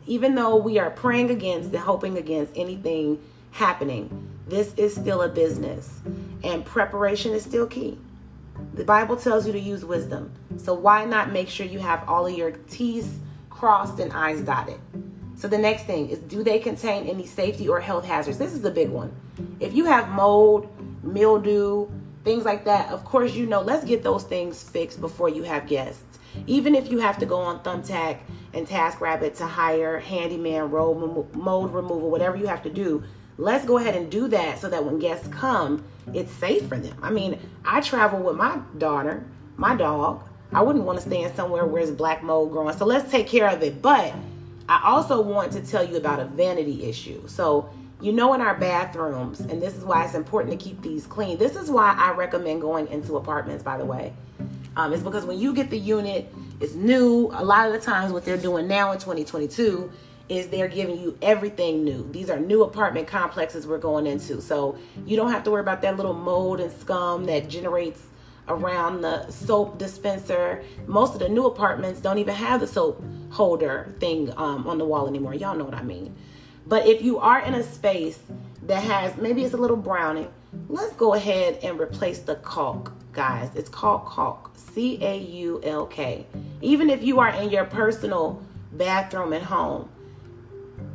even 0.06 0.35
though 0.35 0.56
we 0.56 0.78
are 0.78 0.90
praying 0.90 1.30
against 1.30 1.70
and 1.70 1.78
hoping 1.78 2.18
against 2.18 2.52
anything 2.56 3.20
happening, 3.50 4.11
this 4.46 4.73
is 4.76 4.94
still 4.94 5.23
a 5.23 5.28
business 5.28 6.00
and 6.44 6.64
preparation 6.64 7.32
is 7.32 7.42
still 7.42 7.66
key. 7.66 7.99
The 8.75 8.84
Bible 8.84 9.16
tells 9.16 9.46
you 9.46 9.52
to 9.52 9.58
use 9.58 9.84
wisdom. 9.84 10.32
So 10.56 10.75
why 10.75 11.04
not 11.04 11.32
make 11.32 11.48
sure 11.48 11.66
you 11.66 11.78
have 11.78 12.08
all 12.08 12.26
of 12.26 12.34
your 12.34 12.52
T's 12.52 13.18
crossed 13.50 13.98
and 14.00 14.12
I's 14.12 14.40
dotted? 14.40 14.80
So 15.36 15.48
the 15.48 15.58
next 15.58 15.84
thing 15.84 16.08
is 16.08 16.18
do 16.20 16.42
they 16.42 16.58
contain 16.58 17.06
any 17.06 17.26
safety 17.26 17.68
or 17.68 17.80
health 17.80 18.04
hazards? 18.04 18.38
This 18.38 18.52
is 18.52 18.62
the 18.62 18.70
big 18.70 18.88
one. 18.88 19.14
If 19.60 19.75
you 19.75 19.84
have 19.84 20.08
mold, 20.08 20.68
mildew, 21.02 21.88
things 22.25 22.44
like 22.44 22.64
that, 22.64 22.90
of 22.90 23.04
course 23.04 23.34
you 23.34 23.46
know, 23.46 23.60
let's 23.60 23.84
get 23.84 24.02
those 24.02 24.25
things 24.25 24.62
fixed 24.62 25.00
before 25.00 25.28
you 25.28 25.42
have 25.42 25.66
guests. 25.66 26.02
Even 26.46 26.75
if 26.75 26.90
you 26.90 26.98
have 26.98 27.18
to 27.18 27.26
go 27.26 27.38
on 27.38 27.62
Thumbtack 27.62 28.18
and 28.52 28.66
TaskRabbit 28.66 29.36
to 29.36 29.46
hire 29.46 29.98
handyman, 29.98 30.70
mold 30.70 31.72
removal, 31.72 32.10
whatever 32.10 32.36
you 32.36 32.46
have 32.46 32.62
to 32.62 32.70
do, 32.70 33.02
let's 33.38 33.64
go 33.64 33.78
ahead 33.78 33.95
and 33.95 34.11
do 34.11 34.28
that 34.28 34.59
so 34.59 34.69
that 34.69 34.85
when 34.85 34.99
guests 34.99 35.28
come, 35.28 35.85
it's 36.14 36.33
safe 36.33 36.66
for 36.69 36.78
them. 36.78 36.97
I 37.02 37.11
mean, 37.11 37.38
I 37.64 37.81
travel 37.81 38.21
with 38.21 38.37
my 38.37 38.61
daughter, 38.78 39.25
my 39.57 39.76
dog. 39.76 40.23
I 40.52 40.62
wouldn't 40.62 40.85
want 40.85 41.00
to 41.00 41.07
stay 41.07 41.23
in 41.23 41.35
somewhere 41.35 41.66
where 41.66 41.85
there's 41.85 41.97
black 41.97 42.23
mold 42.23 42.52
growing. 42.52 42.76
So 42.76 42.87
let's 42.87 43.11
take 43.11 43.26
care 43.26 43.49
of 43.49 43.62
it. 43.62 43.83
But 43.83 44.14
I 44.69 44.81
also 44.85 45.21
want 45.21 45.52
to 45.52 45.61
tell 45.61 45.85
you 45.85 45.97
about 45.97 46.21
a 46.21 46.25
vanity 46.25 46.85
issue. 46.85 47.26
So, 47.26 47.69
you 48.00 48.12
know, 48.12 48.33
in 48.35 48.40
our 48.40 48.55
bathrooms, 48.57 49.40
and 49.40 49.61
this 49.61 49.75
is 49.75 49.85
why 49.85 50.05
it's 50.05 50.14
important 50.14 50.59
to 50.59 50.64
keep 50.64 50.83
these 50.83 51.07
clean. 51.07 51.38
This 51.38 51.57
is 51.57 51.71
why 51.71 51.95
I 51.97 52.12
recommend 52.12 52.61
going 52.61 52.87
into 52.88 53.16
apartments, 53.16 53.62
by 53.62 53.76
the 53.76 53.85
way. 53.85 54.12
Um, 54.76 54.93
it's 54.93 55.02
because 55.02 55.25
when 55.25 55.38
you 55.38 55.55
get 55.55 55.71
the 55.71 55.78
unit, 55.78 56.33
it's 56.61 56.75
new. 56.75 57.31
A 57.33 57.45
lot 57.45 57.66
of 57.66 57.73
the 57.73 57.81
times, 57.81 58.12
what 58.12 58.25
they're 58.25 58.37
doing 58.37 58.69
now 58.69 58.93
in 58.93 58.99
2022 58.99 59.90
is 60.28 60.49
they're 60.49 60.68
giving 60.68 60.99
you 60.99 61.16
everything 61.23 61.85
new. 61.85 62.09
These 62.11 62.30
are 62.30 62.38
new 62.38 62.62
apartment 62.64 63.06
complexes 63.06 63.66
we're 63.66 63.78
going 63.78 64.06
into. 64.06 64.40
So 64.40 64.76
you 65.04 65.16
don't 65.16 65.30
have 65.30 65.45
to 65.45 65.50
worry 65.50 65.61
about 65.61 65.83
that 65.83 65.97
little 65.97 66.14
mold 66.14 66.61
and 66.61 66.73
scum 66.80 67.26
that 67.26 67.49
generates 67.49 68.02
around 68.49 69.02
the 69.02 69.28
soap 69.30 69.78
dispenser. 69.78 70.64
Most 70.87 71.14
of 71.14 71.21
the 71.21 71.28
new 71.28 71.47
apartments 71.47 72.00
don't 72.00 72.18
even 72.18 72.35
have 72.35 72.61
the 72.61 72.66
soap 72.66 73.02
holder 73.30 73.95
thing 74.00 74.33
um, 74.37 74.66
on 74.66 74.78
the 74.78 74.85
wall 74.85 75.09
anymore. 75.09 75.35
Y'all 75.35 75.56
know 75.56 75.64
what 75.64 75.75
I 75.75 75.83
mean. 75.83 76.14
But 76.66 76.87
if 76.87 77.02
you 77.02 77.18
are 77.18 77.40
in 77.40 77.54
a 77.54 77.62
space 77.62 78.18
that 78.62 78.83
has 78.83 79.16
maybe 79.16 79.45
it's 79.45 79.54
a 79.54 79.56
little 79.56 79.76
browning, 79.76 80.28
let's 80.68 80.92
go 80.95 81.14
ahead 81.14 81.59
and 81.62 81.78
replace 81.78 82.18
the 82.21 82.37
caulk, 82.37 82.92
guys. 83.12 83.50
It's 83.54 83.68
called 83.68 84.04
caulk, 84.04 84.52
C 84.56 84.99
A 85.02 85.16
U 85.16 85.61
L 85.62 85.87
K. 85.87 86.26
Even 86.61 86.90
if 86.90 87.04
you 87.04 87.21
are 87.21 87.30
in 87.30 87.50
your 87.50 87.64
personal 87.64 88.42
bathroom 88.73 89.33
at 89.33 89.42
home, 89.42 89.88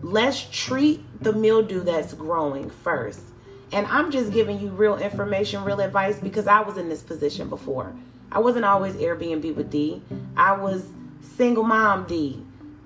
let's 0.01 0.47
treat 0.51 1.03
the 1.21 1.33
mildew 1.33 1.83
that's 1.83 2.13
growing 2.13 2.69
first. 2.69 3.21
And 3.71 3.87
I'm 3.87 4.11
just 4.11 4.33
giving 4.33 4.59
you 4.59 4.69
real 4.69 4.97
information, 4.97 5.63
real 5.63 5.79
advice 5.79 6.19
because 6.19 6.47
I 6.47 6.61
was 6.61 6.77
in 6.77 6.89
this 6.89 7.01
position 7.01 7.47
before. 7.47 7.93
I 8.31 8.39
wasn't 8.39 8.65
always 8.65 8.95
Airbnb 8.95 9.55
with 9.55 9.69
D. 9.69 10.01
I 10.35 10.53
was 10.53 10.85
single 11.37 11.63
mom 11.63 12.05
D, 12.05 12.43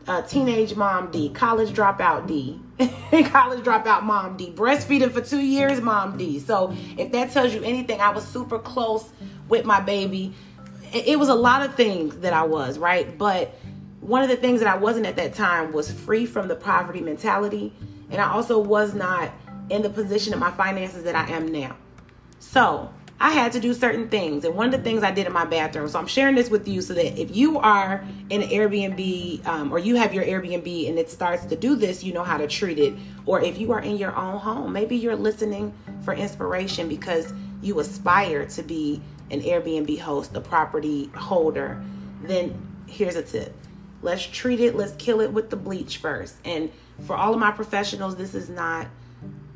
uh, 0.07 0.21
teenage 0.23 0.75
mom 0.75 1.11
D, 1.11 1.29
college 1.29 1.69
dropout 1.69 2.27
D, 2.27 2.59
college 3.29 3.63
dropout 3.63 4.03
mom 4.03 4.37
D, 4.37 4.51
breastfeeding 4.51 5.11
for 5.11 5.21
two 5.21 5.41
years 5.41 5.81
mom 5.81 6.17
D. 6.17 6.39
So 6.39 6.75
if 6.97 7.11
that 7.11 7.31
tells 7.31 7.53
you 7.53 7.63
anything, 7.63 7.99
I 7.99 8.09
was 8.09 8.27
super 8.27 8.59
close 8.59 9.09
with 9.47 9.65
my 9.65 9.79
baby. 9.79 10.33
It, 10.93 11.07
it 11.07 11.19
was 11.19 11.29
a 11.29 11.35
lot 11.35 11.63
of 11.63 11.75
things 11.75 12.17
that 12.17 12.33
I 12.33 12.43
was, 12.43 12.77
right? 12.77 13.17
But 13.17 13.55
one 14.05 14.21
of 14.21 14.29
the 14.29 14.37
things 14.37 14.59
that 14.59 14.69
I 14.69 14.77
wasn't 14.77 15.07
at 15.07 15.15
that 15.15 15.33
time 15.33 15.73
was 15.73 15.91
free 15.91 16.27
from 16.27 16.47
the 16.47 16.55
poverty 16.55 17.01
mentality. 17.01 17.73
And 18.11 18.21
I 18.21 18.31
also 18.31 18.59
was 18.59 18.93
not 18.93 19.31
in 19.69 19.81
the 19.81 19.89
position 19.89 20.31
of 20.31 20.39
my 20.39 20.51
finances 20.51 21.03
that 21.05 21.15
I 21.15 21.31
am 21.31 21.47
now. 21.47 21.75
So 22.37 22.93
I 23.19 23.31
had 23.31 23.51
to 23.53 23.59
do 23.59 23.73
certain 23.73 24.07
things. 24.07 24.45
And 24.45 24.53
one 24.53 24.67
of 24.67 24.71
the 24.73 24.83
things 24.83 25.01
I 25.01 25.09
did 25.09 25.25
in 25.25 25.33
my 25.33 25.45
bathroom, 25.45 25.87
so 25.87 25.97
I'm 25.97 26.05
sharing 26.05 26.35
this 26.35 26.51
with 26.51 26.67
you 26.67 26.81
so 26.81 26.93
that 26.93 27.19
if 27.19 27.35
you 27.35 27.57
are 27.57 28.05
in 28.29 28.43
an 28.43 28.49
Airbnb 28.49 29.43
um, 29.47 29.73
or 29.73 29.79
you 29.79 29.95
have 29.95 30.13
your 30.13 30.23
Airbnb 30.23 30.87
and 30.87 30.99
it 30.99 31.09
starts 31.09 31.43
to 31.47 31.55
do 31.55 31.75
this, 31.75 32.03
you 32.03 32.13
know 32.13 32.23
how 32.23 32.37
to 32.37 32.47
treat 32.47 32.77
it. 32.77 32.93
Or 33.25 33.41
if 33.41 33.57
you 33.57 33.71
are 33.71 33.81
in 33.81 33.97
your 33.97 34.15
own 34.15 34.37
home, 34.37 34.71
maybe 34.71 34.95
you're 34.95 35.15
listening 35.15 35.73
for 36.01 36.13
inspiration 36.13 36.87
because 36.87 37.33
you 37.63 37.79
aspire 37.79 38.45
to 38.45 38.61
be 38.61 39.01
an 39.31 39.41
Airbnb 39.41 39.99
host, 39.99 40.35
a 40.35 40.41
property 40.41 41.09
holder, 41.15 41.81
then 42.21 42.55
here's 42.85 43.15
a 43.15 43.23
tip 43.23 43.51
Let's 44.05 44.23
treat 44.23 44.59
it, 44.59 44.75
let's 44.75 44.93
kill 44.97 45.19
it 45.19 45.33
with 45.33 45.49
the 45.49 45.55
bleach 45.55 45.97
first. 45.97 46.35
And 46.45 46.71
for 47.07 47.15
all 47.15 47.33
of 47.33 47.39
my 47.39 47.49
professionals, 47.49 48.15
this 48.15 48.35
is 48.35 48.49
not 48.49 48.85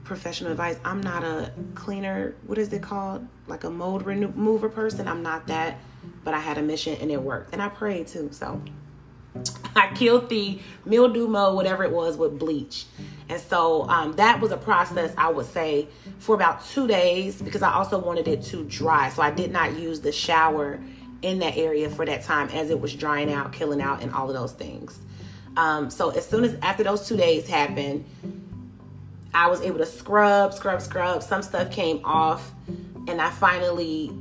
professional 0.04 0.50
advice. 0.50 0.80
I'm 0.84 1.02
not 1.02 1.24
a 1.24 1.54
cleaner, 1.76 2.34
what 2.48 2.58
is 2.58 2.74
it 2.74 2.82
called? 2.82 3.28
Like 3.46 3.64
a 3.64 3.70
mold 3.70 4.08
remover 4.08 4.68
person. 4.68 5.08
I'm 5.08 5.22
not 5.22 5.46
that, 5.48 5.78
but 6.24 6.34
I 6.34 6.40
had 6.40 6.58
a 6.58 6.64
mission 6.64 6.98
and 7.00 7.12
it 7.12 7.22
worked. 7.22 7.54
And 7.54 7.62
I 7.62 7.70
prayed 7.70 8.08
too. 8.08 8.30
So 8.32 8.60
I 9.76 9.94
killed 9.94 10.30
the 10.30 10.60
mildew 10.84 11.28
mold, 11.28 11.56
whatever 11.56 11.84
it 11.84 11.92
was, 11.92 12.18
with 12.18 12.40
bleach. 12.40 12.88
And 13.30 13.40
so 13.40 13.88
um, 13.88 14.14
that 14.14 14.42
was 14.42 14.52
a 14.52 14.58
process, 14.58 15.14
I 15.16 15.30
would 15.30 15.46
say, 15.46 15.90
for 16.18 16.34
about 16.34 16.66
two 16.66 16.88
days 16.88 17.40
because 17.40 17.62
I 17.62 17.72
also 17.72 18.00
wanted 18.00 18.28
it 18.28 18.42
to 18.46 18.64
dry. 18.64 19.10
So 19.10 19.22
I 19.22 19.30
did 19.30 19.52
not 19.52 19.78
use 19.78 20.02
the 20.02 20.12
shower 20.12 20.80
in 21.22 21.40
that 21.40 21.58
area 21.58 21.90
for 21.90 22.06
that 22.06 22.24
time 22.24 22.50
as 22.50 22.70
it 22.70 22.80
was 22.80 22.94
drying 22.96 23.32
out, 23.32 23.52
killing 23.54 23.82
out, 23.82 24.02
and 24.02 24.14
all 24.14 24.30
of 24.30 24.36
those 24.36 24.54
things. 24.54 25.00
Um, 25.58 25.90
so 25.90 26.10
as 26.12 26.26
soon 26.26 26.44
as 26.44 26.56
after 26.62 26.84
those 26.84 27.08
two 27.08 27.18
days 27.18 27.48
happened, 27.48 28.06
I 29.34 29.48
was 29.48 29.62
able 29.62 29.80
to 29.80 29.86
scrub, 29.86 30.54
scrub, 30.54 30.82
scrub. 30.82 31.24
Some 31.24 31.44
stuff 31.44 31.72
came 31.72 32.02
off, 32.04 32.52
and 33.08 33.22
I 33.22 33.30
finally 33.30 34.12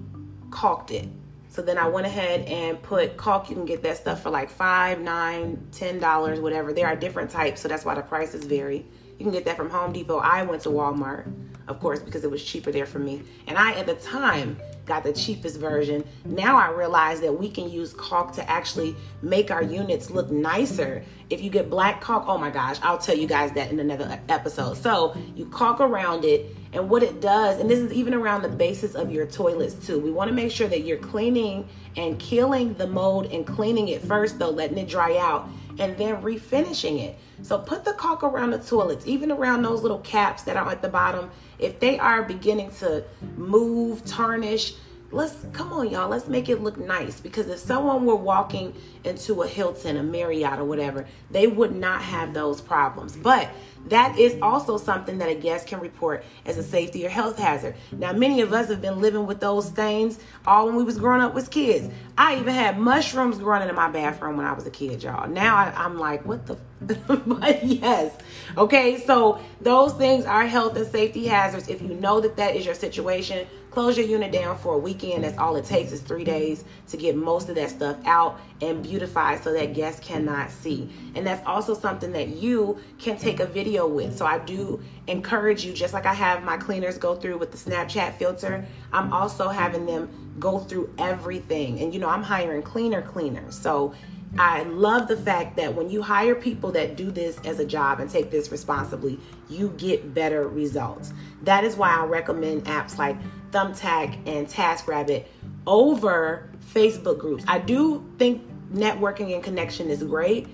caulked 0.51 0.91
it. 0.91 1.09
So 1.49 1.63
then 1.63 1.79
I 1.79 1.89
went 1.89 2.07
ahead 2.07 2.43
and 2.43 2.81
put 2.83 3.17
caulk. 3.17 3.49
You 3.49 3.57
can 3.57 3.65
get 3.65 3.83
that 3.83 3.97
stuff 3.97 4.23
for 4.23 4.31
like 4.31 4.51
five, 4.51 5.01
nine, 5.01 5.67
ten 5.73 5.99
dollars, 5.99 6.41
whatever. 6.41 6.73
There 6.73 6.87
are 6.87 6.97
different 6.97 7.31
types, 7.31 7.61
so 7.61 7.69
that's 7.69 7.85
why 7.85 7.95
the 7.95 8.03
prices 8.03 8.45
vary. 8.45 8.85
You 9.19 9.25
can 9.25 9.33
get 9.33 9.45
that 9.47 9.57
from 9.57 9.71
Home 9.71 9.93
Depot. 9.93 10.19
I 10.19 10.43
went 10.45 10.63
to 10.63 10.69
Walmart, 10.69 11.33
of 11.69 11.81
course, 11.81 12.01
because 12.01 12.25
it 12.25 12.31
was 12.31 12.43
cheaper 12.43 12.73
there 12.73 12.87
for 12.87 12.99
me. 12.99 13.23
And 13.47 13.57
I, 13.57 13.73
at 13.75 13.87
the 13.87 13.95
time, 13.95 14.57
got 14.87 15.05
the 15.05 15.13
cheapest 15.13 15.61
version. 15.61 16.03
Now 16.25 16.57
I 16.57 16.71
realize 16.71 17.21
that 17.21 17.33
we 17.33 17.51
can 17.51 17.71
use 17.71 17.93
caulk 17.93 18.33
to 18.33 18.51
actually 18.51 18.97
make 19.21 19.51
our 19.51 19.63
units 19.63 20.11
look 20.11 20.31
nicer. 20.31 21.05
If 21.29 21.43
you 21.43 21.51
get 21.51 21.69
black 21.69 22.01
caulk, 22.01 22.25
oh 22.27 22.39
my 22.39 22.51
gosh, 22.51 22.79
I'll 22.83 22.99
tell 22.99 23.17
you 23.17 23.27
guys 23.27 23.53
that 23.53 23.71
in 23.71 23.81
another 23.81 24.19
episode. 24.31 24.79
So 24.79 25.15
you 25.37 25.45
caulk 25.47 25.81
around 25.81 26.25
it, 26.25 26.57
and 26.73 26.91
what 26.91 27.03
it 27.03 27.21
does, 27.23 27.61
and 27.61 27.71
this 27.71 27.79
is 27.79 27.93
even 27.93 28.13
around 28.13 28.43
the 28.43 28.49
basis 28.49 28.95
of 28.95 29.11
your 29.11 29.27
toilets 29.27 29.75
too. 29.87 29.99
We 29.99 30.11
want 30.11 30.29
to 30.29 30.35
make 30.35 30.53
sure 30.53 30.69
that 30.69 30.81
you're 30.81 30.99
cleaning 30.99 31.67
and 31.97 32.19
killing 32.19 32.75
the 32.75 32.87
mold 32.87 33.33
and 33.33 33.47
cleaning 33.47 33.89
it 33.89 34.03
first, 34.03 34.39
though, 34.39 34.51
letting 34.51 34.77
it 34.77 34.89
dry 34.89 35.17
out 35.17 35.49
and 35.79 35.97
then 35.97 36.23
refinishing 36.23 37.01
it. 37.01 37.17
So 37.43 37.59
put 37.59 37.85
the 37.85 37.93
caulk 37.93 38.23
around 38.23 38.51
the 38.51 38.59
toilets, 38.59 39.07
even 39.07 39.31
around 39.31 39.63
those 39.63 39.83
little 39.83 40.01
caps 40.01 40.43
that 40.43 40.57
are 40.57 40.71
at 40.71 40.83
the 40.83 40.89
bottom. 40.89 41.31
If 41.59 41.81
they 41.81 41.99
are 41.99 42.23
beginning 42.23 42.71
to 42.81 43.05
move, 43.37 44.05
tarnish, 44.05 44.75
let's 45.11 45.35
come 45.53 45.73
on 45.73 45.91
y'all. 45.91 46.09
Let's 46.09 46.29
make 46.29 46.49
it 46.49 46.63
look 46.63 46.79
nice. 46.79 47.21
Because 47.21 47.49
if 47.49 47.59
someone 47.59 48.05
were 48.05 48.17
walking 48.17 48.75
into 49.05 49.43
a 49.43 49.49
hilton 49.49 49.97
a 49.97 50.03
marriott 50.03 50.59
or 50.59 50.65
whatever 50.65 51.07
they 51.31 51.47
would 51.47 51.75
not 51.75 52.03
have 52.03 52.35
those 52.35 52.61
problems. 52.61 53.17
But 53.17 53.49
that 53.89 54.19
is 54.19 54.37
also 54.43 54.77
something 54.77 55.19
that 55.19 55.29
a 55.29 55.35
guest 55.35 55.67
can 55.67 55.81
report 55.81 56.25
as 56.45 56.59
a 56.59 56.63
safety 56.63 57.07
or 57.07 57.09
health 57.09 57.39
hazard. 57.39 57.75
Now 57.93 58.13
many 58.13 58.41
of 58.41 58.53
us 58.53 58.69
have 58.69 58.83
been 58.83 59.01
living 59.01 59.27
with 59.27 59.41
those 59.41 59.69
stains 59.69 60.19
all 60.47 60.67
when 60.67 60.77
we 60.77 60.85
was 60.85 60.99
growing 60.99 61.23
up 61.23 61.35
as 61.37 61.49
kids. 61.49 61.93
I 62.17 62.39
even 62.41 62.55
had 62.55 62.79
mushrooms 62.79 63.39
growing 63.39 63.69
in 63.69 63.75
my 63.75 63.89
bathroom 63.89 64.37
when 64.37 64.47
i 64.47 64.53
was 64.53 64.67
a 64.67 64.71
kid 64.71 65.03
y'all. 65.03 65.29
Now 65.29 65.57
I, 65.57 65.73
i'm 65.77 65.99
like 65.99 66.25
what 66.27 66.47
the 66.47 66.59
but 67.27 67.65
yes 67.65 68.17
okay 68.57 69.01
so 69.01 69.41
those 69.61 69.93
things 69.95 70.25
are 70.25 70.47
health 70.47 70.77
and 70.77 70.87
safety 70.87 71.27
hazards 71.27 71.69
if 71.69 71.83
you 71.83 71.89
know 71.89 72.21
that 72.21 72.37
that 72.37 72.55
is 72.55 72.65
your 72.65 72.75
situation 72.75 73.47
close 73.71 73.97
your 73.97 74.07
unit 74.07 74.33
down 74.33 74.59
for 74.59 74.75
a 74.75 74.79
weekend. 74.79 75.25
That's 75.25 75.39
all 75.39 75.55
it 75.57 75.65
takes 75.65 75.93
is 75.93 76.01
three 76.01 76.25
days 76.25 76.65
to 76.89 76.97
get 76.97 77.15
most 77.17 77.49
of 77.49 77.55
that 77.55 77.71
stuff 77.71 77.97
out 78.07 78.41
and 78.61 78.83
beautify 78.83 79.39
so 79.39 79.53
that 79.53 79.75
guests 79.75 80.01
cannot 80.05 80.51
see. 80.51 80.91
And 81.15 81.27
that's 81.27 81.47
also 81.47 81.75
something 81.75 82.13
that 82.13 82.29
you 82.29 82.79
can 82.99 83.17
take 83.17 83.41
a 83.41 83.47
video 83.47 83.87
with. 83.87 84.17
So 84.17 84.27
I 84.27 84.39
do 84.39 84.83
encourage 85.07 85.65
you, 85.65 85.73
just 85.73 85.95
like 85.95 86.07
I 86.07 86.15
have 86.15 86.43
my 86.43 86.57
cleaners 86.57 86.99
go 86.99 87.15
through 87.15 87.39
with 87.39 87.53
the 87.53 87.71
Snapchat 87.71 88.15
filter, 88.15 88.67
I'm 88.93 89.13
also 89.13 89.49
having 89.49 89.87
them 89.87 90.09
go 90.41 90.59
through 90.59 90.93
everything. 90.99 91.81
And 91.81 91.93
you 91.93 92.01
know, 92.01 92.09
I'm 92.09 92.23
hiring 92.23 92.63
cleaner 92.63 93.03
cleaners. 93.03 93.57
So 93.57 93.95
I 94.37 94.63
love 94.65 95.09
the 95.09 95.17
fact 95.17 95.57
that 95.57 95.75
when 95.75 95.89
you 95.89 96.03
hire 96.03 96.35
people 96.35 96.71
that 96.73 96.97
do 96.97 97.11
this 97.11 97.39
as 97.45 97.59
a 97.61 97.65
job 97.65 98.01
and 98.01 98.11
take 98.11 98.31
this 98.31 98.51
responsibly, 98.51 99.19
you 99.49 99.71
get 99.79 100.13
better 100.13 100.49
results. 100.49 101.13
That 101.43 101.65
is 101.65 101.77
why 101.77 101.91
I 101.91 102.05
recommend 102.05 102.65
apps 102.67 102.99
like 102.99 103.17
Thumbtack 103.51 104.17
and 104.27 104.47
TaskRabbit 104.47 105.25
over 105.67 106.51
Facebook 106.75 107.19
groups. 107.19 107.45
I 107.49 107.59
do 107.59 108.05
think 108.19 108.43
networking 108.73 109.35
and 109.35 109.43
connection 109.43 109.89
is 109.89 110.03
great, 110.03 110.47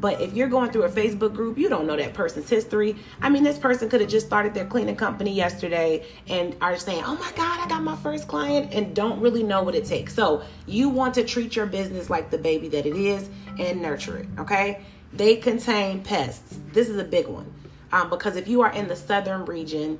but 0.00 0.20
if 0.20 0.34
you're 0.34 0.48
going 0.48 0.70
through 0.70 0.84
a 0.84 0.90
Facebook 0.90 1.34
group, 1.34 1.58
you 1.58 1.68
don't 1.68 1.86
know 1.86 1.96
that 1.96 2.12
person's 2.12 2.48
history. 2.48 2.96
I 3.22 3.30
mean, 3.30 3.42
this 3.42 3.58
person 3.58 3.88
could 3.88 4.00
have 4.00 4.10
just 4.10 4.26
started 4.26 4.52
their 4.52 4.66
cleaning 4.66 4.96
company 4.96 5.32
yesterday 5.32 6.06
and 6.28 6.54
are 6.60 6.76
saying, 6.76 7.02
oh 7.04 7.16
my 7.16 7.32
God, 7.34 7.60
I 7.60 7.68
got 7.68 7.82
my 7.82 7.96
first 7.96 8.28
client, 8.28 8.74
and 8.74 8.94
don't 8.94 9.20
really 9.20 9.42
know 9.42 9.62
what 9.62 9.74
it 9.74 9.84
takes. 9.86 10.14
So 10.14 10.42
you 10.66 10.88
want 10.88 11.14
to 11.14 11.24
treat 11.24 11.56
your 11.56 11.66
business 11.66 12.10
like 12.10 12.30
the 12.30 12.38
baby 12.38 12.68
that 12.68 12.86
it 12.86 12.96
is 12.96 13.28
and 13.58 13.80
nurture 13.80 14.18
it, 14.18 14.26
okay? 14.38 14.84
They 15.12 15.36
contain 15.36 16.02
pests. 16.02 16.58
This 16.72 16.88
is 16.88 16.98
a 16.98 17.04
big 17.04 17.26
one. 17.26 17.52
Um, 17.92 18.10
because 18.10 18.36
if 18.36 18.48
you 18.48 18.62
are 18.62 18.72
in 18.72 18.88
the 18.88 18.96
southern 18.96 19.44
region, 19.44 19.98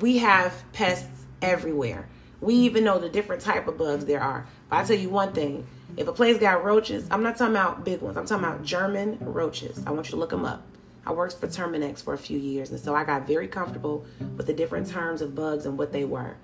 we 0.00 0.18
have 0.18 0.54
pests 0.72 1.24
everywhere. 1.42 2.08
We 2.40 2.54
even 2.54 2.84
know 2.84 2.98
the 2.98 3.08
different 3.08 3.42
type 3.42 3.66
of 3.66 3.76
bugs 3.76 4.04
there 4.04 4.20
are. 4.20 4.46
But 4.68 4.76
I 4.76 4.84
tell 4.84 4.96
you 4.96 5.08
one 5.08 5.32
thing: 5.32 5.66
if 5.96 6.08
a 6.08 6.12
place 6.12 6.38
got 6.38 6.64
roaches, 6.64 7.06
I'm 7.10 7.22
not 7.22 7.36
talking 7.36 7.54
about 7.54 7.84
big 7.84 8.00
ones. 8.00 8.16
I'm 8.16 8.26
talking 8.26 8.44
about 8.44 8.64
German 8.64 9.18
roaches. 9.20 9.82
I 9.86 9.90
want 9.90 10.06
you 10.06 10.12
to 10.12 10.16
look 10.16 10.30
them 10.30 10.44
up. 10.44 10.62
I 11.06 11.12
worked 11.12 11.38
for 11.38 11.46
Terminix 11.46 12.02
for 12.02 12.12
a 12.12 12.18
few 12.18 12.38
years, 12.38 12.70
and 12.70 12.78
so 12.78 12.94
I 12.94 13.04
got 13.04 13.26
very 13.26 13.48
comfortable 13.48 14.04
with 14.36 14.46
the 14.46 14.52
different 14.52 14.88
terms 14.88 15.22
of 15.22 15.34
bugs 15.34 15.64
and 15.64 15.78
what 15.78 15.92
they 15.92 16.04
were. 16.04 16.36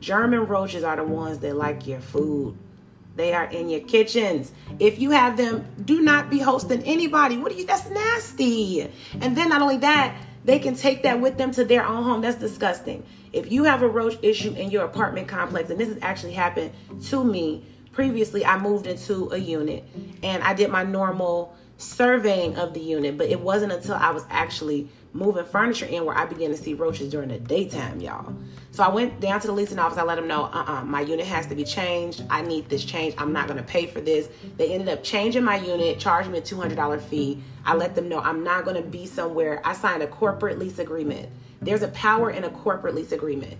German 0.00 0.46
roaches 0.46 0.84
are 0.84 0.96
the 0.96 1.04
ones 1.04 1.38
that 1.38 1.56
like 1.56 1.86
your 1.86 2.00
food. 2.00 2.58
They 3.16 3.32
are 3.32 3.44
in 3.44 3.70
your 3.70 3.80
kitchens. 3.80 4.52
If 4.78 4.98
you 4.98 5.12
have 5.12 5.36
them, 5.36 5.64
do 5.84 6.02
not 6.02 6.28
be 6.30 6.40
hosting 6.40 6.82
anybody. 6.82 7.38
What 7.38 7.52
are 7.52 7.54
you? 7.54 7.64
That's 7.64 7.88
nasty. 7.88 8.82
And 9.20 9.36
then 9.36 9.48
not 9.48 9.62
only 9.62 9.78
that, 9.78 10.16
they 10.44 10.58
can 10.58 10.74
take 10.74 11.02
that 11.02 11.20
with 11.20 11.38
them 11.38 11.50
to 11.52 11.64
their 11.64 11.86
own 11.86 12.02
home. 12.04 12.20
That's 12.20 12.38
disgusting. 12.38 13.04
If 13.32 13.50
you 13.50 13.64
have 13.64 13.82
a 13.82 13.88
roach 13.88 14.18
issue 14.22 14.52
in 14.52 14.70
your 14.70 14.84
apartment 14.84 15.28
complex, 15.28 15.70
and 15.70 15.80
this 15.80 15.88
has 15.88 15.98
actually 16.02 16.32
happened 16.32 16.72
to 17.04 17.24
me 17.24 17.64
previously, 17.92 18.44
I 18.44 18.58
moved 18.58 18.86
into 18.86 19.30
a 19.30 19.38
unit 19.38 19.84
and 20.22 20.42
I 20.42 20.54
did 20.54 20.70
my 20.70 20.84
normal 20.84 21.56
surveying 21.78 22.56
of 22.56 22.74
the 22.74 22.80
unit, 22.80 23.18
but 23.18 23.28
it 23.28 23.40
wasn't 23.40 23.72
until 23.72 23.94
I 23.94 24.10
was 24.10 24.24
actually 24.30 24.88
moving 25.12 25.44
furniture 25.44 25.86
in 25.86 26.04
where 26.04 26.16
I 26.16 26.26
began 26.26 26.50
to 26.50 26.56
see 26.56 26.74
roaches 26.74 27.10
during 27.10 27.28
the 27.28 27.38
daytime, 27.38 28.00
y'all. 28.00 28.34
So 28.74 28.82
I 28.82 28.88
went 28.88 29.20
down 29.20 29.40
to 29.40 29.46
the 29.46 29.52
leasing 29.52 29.78
office. 29.78 29.98
I 29.98 30.02
let 30.02 30.16
them 30.16 30.26
know, 30.26 30.46
uh-uh, 30.46 30.82
my 30.82 31.00
unit 31.00 31.26
has 31.26 31.46
to 31.46 31.54
be 31.54 31.62
changed. 31.62 32.24
I 32.28 32.42
need 32.42 32.68
this 32.68 32.84
change. 32.84 33.14
I'm 33.18 33.32
not 33.32 33.46
going 33.46 33.56
to 33.56 33.62
pay 33.62 33.86
for 33.86 34.00
this. 34.00 34.28
They 34.56 34.72
ended 34.72 34.88
up 34.88 35.04
changing 35.04 35.44
my 35.44 35.58
unit, 35.58 36.00
charging 36.00 36.32
me 36.32 36.38
a 36.38 36.42
$200 36.42 37.00
fee. 37.02 37.40
I 37.64 37.76
let 37.76 37.94
them 37.94 38.08
know 38.08 38.18
I'm 38.18 38.42
not 38.42 38.64
going 38.64 38.74
to 38.74 38.82
be 38.82 39.06
somewhere. 39.06 39.62
I 39.64 39.74
signed 39.74 40.02
a 40.02 40.08
corporate 40.08 40.58
lease 40.58 40.80
agreement. 40.80 41.28
There's 41.62 41.82
a 41.82 41.88
power 41.88 42.32
in 42.32 42.42
a 42.42 42.50
corporate 42.50 42.96
lease 42.96 43.12
agreement. 43.12 43.56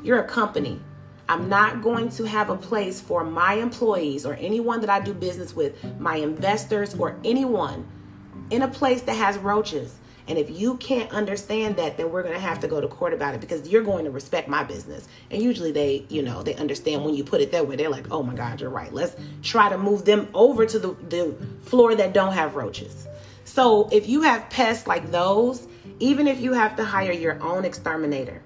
You're 0.00 0.20
a 0.20 0.28
company. 0.28 0.80
I'm 1.28 1.48
not 1.48 1.82
going 1.82 2.08
to 2.10 2.22
have 2.22 2.48
a 2.48 2.56
place 2.56 3.00
for 3.00 3.24
my 3.24 3.54
employees 3.54 4.24
or 4.24 4.34
anyone 4.34 4.80
that 4.82 4.90
I 4.90 5.00
do 5.00 5.12
business 5.12 5.56
with, 5.56 5.74
my 5.98 6.18
investors 6.18 6.94
or 6.94 7.18
anyone 7.24 7.84
in 8.50 8.62
a 8.62 8.68
place 8.68 9.02
that 9.02 9.14
has 9.16 9.38
roaches. 9.38 9.98
And 10.28 10.38
if 10.38 10.50
you 10.50 10.76
can't 10.76 11.10
understand 11.10 11.76
that, 11.76 11.96
then 11.96 12.10
we're 12.10 12.22
going 12.22 12.34
to 12.34 12.40
have 12.40 12.60
to 12.60 12.68
go 12.68 12.80
to 12.80 12.88
court 12.88 13.12
about 13.12 13.34
it 13.34 13.40
because 13.40 13.68
you're 13.68 13.82
going 13.82 14.04
to 14.04 14.10
respect 14.10 14.48
my 14.48 14.62
business. 14.62 15.08
And 15.30 15.42
usually 15.42 15.72
they, 15.72 16.06
you 16.08 16.22
know, 16.22 16.42
they 16.42 16.54
understand 16.54 17.04
when 17.04 17.14
you 17.14 17.24
put 17.24 17.40
it 17.40 17.52
that 17.52 17.66
way. 17.66 17.76
They're 17.76 17.90
like, 17.90 18.10
oh 18.10 18.22
my 18.22 18.34
God, 18.34 18.60
you're 18.60 18.70
right. 18.70 18.92
Let's 18.92 19.16
try 19.42 19.68
to 19.68 19.76
move 19.76 20.04
them 20.04 20.28
over 20.32 20.64
to 20.64 20.78
the, 20.78 20.92
the 21.08 21.36
floor 21.62 21.94
that 21.96 22.12
don't 22.12 22.32
have 22.32 22.54
roaches. 22.54 23.06
So 23.44 23.88
if 23.90 24.08
you 24.08 24.22
have 24.22 24.48
pests 24.48 24.86
like 24.86 25.10
those, 25.10 25.66
even 25.98 26.26
if 26.26 26.40
you 26.40 26.52
have 26.52 26.76
to 26.76 26.84
hire 26.84 27.12
your 27.12 27.42
own 27.42 27.64
exterminator, 27.64 28.42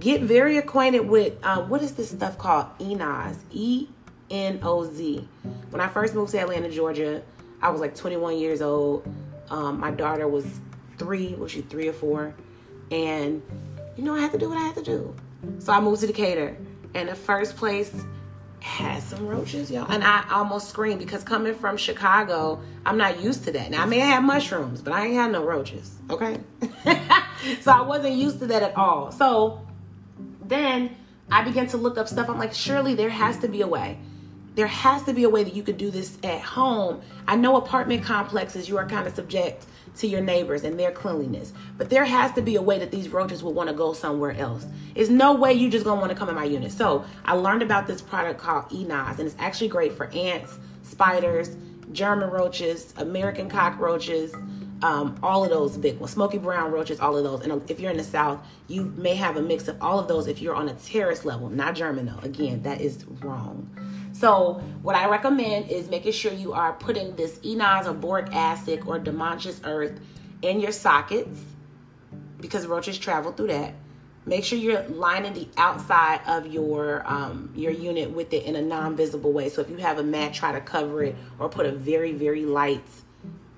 get 0.00 0.22
very 0.22 0.58
acquainted 0.58 1.08
with 1.08 1.44
um, 1.44 1.68
what 1.68 1.82
is 1.82 1.92
this 1.92 2.10
stuff 2.10 2.38
called 2.38 2.66
ENOZ, 2.78 3.36
E 3.50 3.88
N 4.30 4.60
O 4.62 4.84
Z. 4.90 5.28
When 5.70 5.80
I 5.80 5.88
first 5.88 6.14
moved 6.14 6.32
to 6.32 6.40
Atlanta, 6.40 6.70
Georgia, 6.70 7.22
I 7.60 7.70
was 7.70 7.80
like 7.80 7.94
21 7.94 8.38
years 8.38 8.62
old. 8.62 9.06
Um, 9.50 9.78
my 9.78 9.90
daughter 9.90 10.26
was 10.26 10.46
three, 11.04 11.34
was 11.34 11.52
she 11.52 11.60
three 11.60 11.86
or 11.86 11.92
four? 11.92 12.34
And 12.90 13.42
you 13.96 14.02
know, 14.02 14.14
I 14.14 14.20
had 14.20 14.32
to 14.32 14.38
do 14.38 14.48
what 14.48 14.58
I 14.58 14.62
had 14.62 14.74
to 14.76 14.82
do. 14.82 15.14
So 15.58 15.72
I 15.72 15.80
moved 15.80 16.00
to 16.00 16.06
Decatur, 16.06 16.56
and 16.94 17.08
the 17.08 17.14
first 17.14 17.56
place 17.56 17.94
had 18.60 19.02
some 19.02 19.26
roaches, 19.26 19.70
y'all. 19.70 19.90
And 19.92 20.02
I 20.02 20.24
almost 20.30 20.70
screamed 20.70 20.98
because 20.98 21.22
coming 21.22 21.54
from 21.54 21.76
Chicago, 21.76 22.60
I'm 22.86 22.96
not 22.96 23.20
used 23.20 23.44
to 23.44 23.52
that. 23.52 23.70
Now 23.70 23.82
I 23.82 23.86
may 23.86 23.98
have 23.98 24.22
mushrooms, 24.24 24.80
but 24.80 24.94
I 24.94 25.06
ain't 25.06 25.14
had 25.14 25.32
no 25.32 25.44
roaches. 25.44 25.98
Okay. 26.08 26.40
so 27.60 27.70
I 27.70 27.82
wasn't 27.82 28.14
used 28.14 28.38
to 28.40 28.46
that 28.46 28.62
at 28.62 28.74
all. 28.74 29.12
So 29.12 29.60
then 30.42 30.96
I 31.30 31.44
began 31.44 31.66
to 31.68 31.76
look 31.76 31.98
up 31.98 32.08
stuff. 32.08 32.30
I'm 32.30 32.38
like, 32.38 32.54
surely 32.54 32.94
there 32.94 33.10
has 33.10 33.38
to 33.40 33.48
be 33.48 33.60
a 33.60 33.66
way. 33.66 33.98
There 34.54 34.66
has 34.66 35.02
to 35.02 35.12
be 35.12 35.24
a 35.24 35.28
way 35.28 35.44
that 35.44 35.54
you 35.54 35.62
could 35.62 35.76
do 35.76 35.90
this 35.90 36.16
at 36.24 36.40
home. 36.40 37.02
I 37.28 37.36
know 37.36 37.56
apartment 37.56 38.02
complexes, 38.02 38.66
you 38.66 38.78
are 38.78 38.88
kind 38.88 39.06
of 39.06 39.14
subject 39.14 39.66
to 39.98 40.06
your 40.06 40.20
neighbors 40.20 40.64
and 40.64 40.78
their 40.78 40.90
cleanliness. 40.90 41.52
But 41.78 41.90
there 41.90 42.04
has 42.04 42.32
to 42.32 42.42
be 42.42 42.56
a 42.56 42.62
way 42.62 42.78
that 42.78 42.90
these 42.90 43.08
roaches 43.08 43.42
will 43.42 43.52
want 43.52 43.68
to 43.68 43.74
go 43.74 43.92
somewhere 43.92 44.32
else. 44.32 44.66
It's 44.94 45.10
no 45.10 45.34
way 45.34 45.52
you're 45.52 45.70
just 45.70 45.84
gonna 45.84 46.00
want 46.00 46.12
to 46.12 46.18
come 46.18 46.28
in 46.28 46.34
my 46.34 46.44
unit. 46.44 46.72
So 46.72 47.04
I 47.24 47.34
learned 47.34 47.62
about 47.62 47.86
this 47.86 48.02
product 48.02 48.40
called 48.40 48.68
Enoz, 48.70 49.18
and 49.18 49.26
it's 49.26 49.36
actually 49.38 49.68
great 49.68 49.92
for 49.92 50.06
ants, 50.12 50.58
spiders, 50.82 51.56
German 51.92 52.30
roaches, 52.30 52.92
American 52.96 53.48
cockroaches, 53.48 54.34
um, 54.82 55.18
all 55.22 55.44
of 55.44 55.50
those 55.50 55.78
big 55.78 55.98
ones, 55.98 56.12
smoky 56.12 56.38
brown 56.38 56.70
roaches, 56.70 57.00
all 57.00 57.16
of 57.16 57.24
those. 57.24 57.40
And 57.42 57.70
if 57.70 57.80
you're 57.80 57.90
in 57.90 57.96
the 57.96 58.04
South, 58.04 58.44
you 58.68 58.92
may 58.96 59.14
have 59.14 59.36
a 59.36 59.42
mix 59.42 59.68
of 59.68 59.80
all 59.80 59.98
of 59.98 60.08
those 60.08 60.26
if 60.26 60.42
you're 60.42 60.54
on 60.54 60.68
a 60.68 60.74
terrace 60.74 61.24
level, 61.24 61.48
not 61.48 61.74
German 61.74 62.06
though. 62.06 62.18
Again, 62.22 62.62
that 62.62 62.80
is 62.80 63.04
wrong. 63.20 63.68
So 64.14 64.62
what 64.82 64.94
I 64.94 65.08
recommend 65.08 65.70
is 65.70 65.90
making 65.90 66.12
sure 66.12 66.32
you 66.32 66.52
are 66.52 66.72
putting 66.74 67.16
this 67.16 67.38
ENOZ 67.40 67.86
or 67.86 67.94
boric 67.94 68.32
acid 68.32 68.84
or 68.86 69.00
diatomaceous 69.00 69.60
earth 69.64 70.00
in 70.40 70.60
your 70.60 70.70
sockets 70.70 71.40
because 72.40 72.66
roaches 72.66 72.96
travel 72.96 73.32
through 73.32 73.48
that. 73.48 73.74
Make 74.24 74.44
sure 74.44 74.56
you're 74.56 74.84
lining 74.84 75.34
the 75.34 75.48
outside 75.56 76.20
of 76.26 76.46
your 76.46 77.02
um, 77.06 77.52
your 77.56 77.72
unit 77.72 78.10
with 78.10 78.32
it 78.32 78.44
in 78.44 78.54
a 78.54 78.62
non-visible 78.62 79.32
way. 79.32 79.48
So 79.48 79.60
if 79.60 79.68
you 79.68 79.76
have 79.78 79.98
a 79.98 80.04
mat, 80.04 80.32
try 80.32 80.52
to 80.52 80.60
cover 80.60 81.02
it 81.02 81.16
or 81.40 81.48
put 81.48 81.66
a 81.66 81.72
very 81.72 82.12
very 82.12 82.46
light 82.46 82.84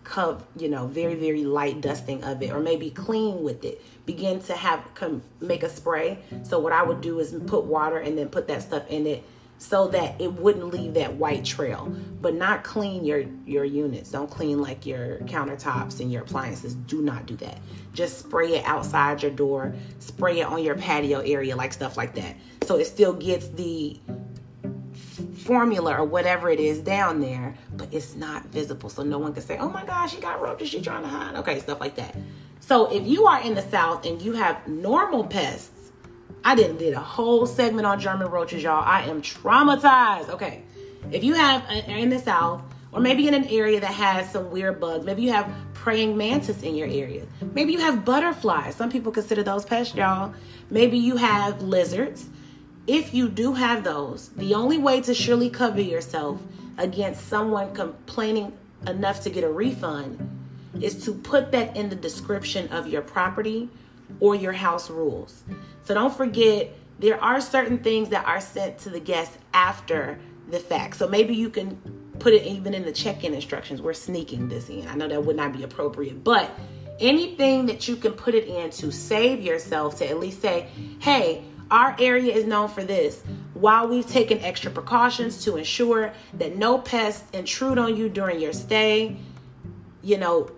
cover, 0.05 0.43
you 0.57 0.71
know, 0.71 0.87
very 0.87 1.15
very 1.17 1.45
light 1.45 1.83
dusting 1.83 2.25
of 2.25 2.43
it, 2.43 2.51
or 2.51 2.61
maybe 2.61 2.91
clean 2.91 3.43
with 3.43 3.63
it. 3.65 3.83
Begin 4.07 4.41
to 4.45 4.55
have 4.55 4.83
come 4.95 5.23
make 5.41 5.63
a 5.63 5.69
spray. 5.69 6.19
So 6.45 6.59
what 6.59 6.73
I 6.73 6.83
would 6.83 7.03
do 7.03 7.21
is 7.21 7.37
put 7.47 7.65
water 7.65 7.99
and 7.99 8.17
then 8.17 8.31
put 8.31 8.49
that 8.49 8.63
stuff 8.63 8.89
in 8.89 9.07
it 9.07 9.23
so 9.59 9.89
that 9.89 10.21
it 10.21 10.33
wouldn't 10.35 10.73
leave 10.73 10.95
that 10.95 11.15
white 11.15 11.45
trail. 11.45 11.95
But 12.21 12.35
not 12.35 12.65
clean 12.65 13.05
your 13.05 13.25
your 13.47 13.65
units. 13.65 14.11
Don't 14.11 14.31
clean 14.31 14.61
like 14.61 14.85
your 14.87 15.19
countertops 15.21 16.01
and 16.01 16.13
your 16.13 16.23
appliances. 16.23 16.75
Do 16.75 17.03
not 17.03 17.27
do 17.27 17.37
that. 17.37 17.59
Just 17.93 18.19
spray 18.19 18.57
it 18.57 18.65
outside 18.65 19.23
your 19.23 19.31
door. 19.31 19.75
Spray 19.99 20.41
it 20.41 20.47
on 20.47 20.63
your 20.63 20.75
patio 20.75 21.21
area 21.21 21.57
like 21.57 21.73
stuff 21.73 21.97
like 21.97 22.15
that. 22.15 22.37
So 22.65 22.77
it 22.77 22.87
still 22.87 23.13
gets 23.13 23.49
the 23.49 23.99
formula 25.39 25.97
or 25.97 26.05
whatever 26.05 26.51
it 26.51 26.59
is 26.59 26.81
down 26.81 27.21
there 27.21 27.55
but 27.75 27.93
it's 27.93 28.17
not 28.17 28.45
visible. 28.47 28.89
So 28.89 29.03
no 29.03 29.19
one 29.19 29.33
can 29.33 29.43
say 29.43 29.57
oh 29.59 29.69
my 29.69 29.85
gosh 29.85 30.15
she 30.15 30.21
got 30.21 30.41
roaches 30.41 30.69
she 30.69 30.81
trying 30.81 31.03
to 31.03 31.09
hide. 31.09 31.37
Okay 31.37 31.61
stuff 31.61 31.81
like 31.81 31.97
that. 31.97 32.17
So 32.61 32.93
if 32.93 33.07
you 33.07 33.27
are 33.27 33.41
in 33.43 33.55
the 33.55 33.63
south 33.63 34.05
and 34.05 34.21
you 34.21 34.33
have 34.33 34.67
normal 34.67 35.25
pests 35.25 35.76
I 36.45 36.55
didn't 36.55 36.79
did 36.79 36.95
a 36.95 37.01
whole 37.01 37.47
segment 37.47 37.87
on 37.87 37.99
German 37.99 38.29
roaches, 38.29 38.63
y'all. 38.63 38.85
I 38.85 39.03
am 39.03 39.23
traumatized. 39.23 40.29
Okay. 40.31 40.63
If 41.13 41.25
you 41.25 41.35
have 41.35 41.69
in 41.89 42.11
the 42.11 42.19
South, 42.19 42.63
or 42.93 43.01
maybe 43.01 43.29
in 43.29 43.35
an 43.35 43.45
area 43.49 43.81
that 43.81 43.93
has 43.93 44.31
some 44.31 44.51
weird 44.51 44.81
bugs, 44.81 45.05
maybe 45.05 45.23
you 45.23 45.33
have 45.33 45.51
praying 45.75 46.17
mantis 46.17 46.63
in 46.63 46.75
your 46.75 46.89
area. 46.89 47.27
Maybe 47.55 47.73
you 47.73 47.79
have 47.79 48.05
butterflies. 48.05 48.75
Some 48.75 48.91
people 48.91 49.13
consider 49.13 49.43
those 49.43 49.65
pests, 49.65 49.95
y'all. 49.95 50.35
Maybe 50.71 50.99
you 50.99 51.17
have 51.17 51.63
lizards. 51.63 52.29
If 52.87 53.13
you 53.15 53.29
do 53.29 53.53
have 53.53 53.85
those, 53.85 54.31
the 54.31 54.55
only 54.55 54.79
way 54.79 55.01
to 55.03 55.15
surely 55.15 55.51
cover 55.51 55.81
yourself 55.81 56.41
against 56.79 57.29
someone 57.29 57.75
complaining 57.75 58.53
enough 58.87 59.23
to 59.23 59.31
get 59.31 59.45
a 59.45 59.51
refund 59.51 60.19
is 60.81 61.05
to 61.05 61.13
put 61.13 61.53
that 61.53 61.77
in 61.77 61.89
the 61.89 61.97
description 61.97 62.69
of 62.69 62.87
your 62.87 63.03
property 63.03 63.69
or 64.21 64.35
your 64.35 64.53
house 64.53 64.91
rules. 64.91 65.45
So 65.87 65.95
don't 65.95 66.15
forget, 66.15 66.75
there 66.99 67.23
are 67.23 67.41
certain 67.41 67.79
things 67.79 68.09
that 68.09 68.27
are 68.27 68.41
sent 68.41 68.79
to 68.79 68.91
the 68.91 68.99
guests 68.99 69.39
after 69.55 70.19
the 70.51 70.59
fact. 70.59 70.97
So 70.97 71.07
maybe 71.07 71.35
you 71.35 71.49
can 71.49 71.77
put 72.19 72.33
it 72.33 72.43
even 72.45 72.75
in 72.75 72.85
the 72.85 72.91
check 72.91 73.23
in 73.23 73.33
instructions. 73.33 73.81
We're 73.81 73.93
sneaking 73.93 74.49
this 74.49 74.69
in. 74.69 74.89
I 74.89 74.97
know 74.97 75.07
that 75.07 75.25
would 75.25 75.37
not 75.37 75.53
be 75.53 75.63
appropriate, 75.63 76.25
but 76.25 76.51
anything 76.99 77.67
that 77.67 77.87
you 77.87 77.95
can 77.95 78.13
put 78.13 78.35
it 78.35 78.49
in 78.49 78.71
to 78.71 78.91
save 78.91 79.43
yourself 79.43 79.99
to 79.99 80.09
at 80.09 80.19
least 80.19 80.43
say, 80.43 80.69
hey, 80.99 81.45
our 81.71 81.95
area 82.01 82.35
is 82.35 82.47
known 82.47 82.69
for 82.69 82.83
this. 82.83 83.23
While 83.55 83.87
we've 83.87 84.09
taken 84.09 84.41
extra 84.41 84.73
precautions 84.73 85.45
to 85.45 85.57
ensure 85.57 86.13
that 86.35 86.57
no 86.57 86.79
pests 86.79 87.31
intrude 87.33 87.79
on 87.79 87.97
you 87.97 88.09
during 88.09 88.41
your 88.41 88.53
stay, 88.53 89.17
you 90.03 90.19
know, 90.19 90.51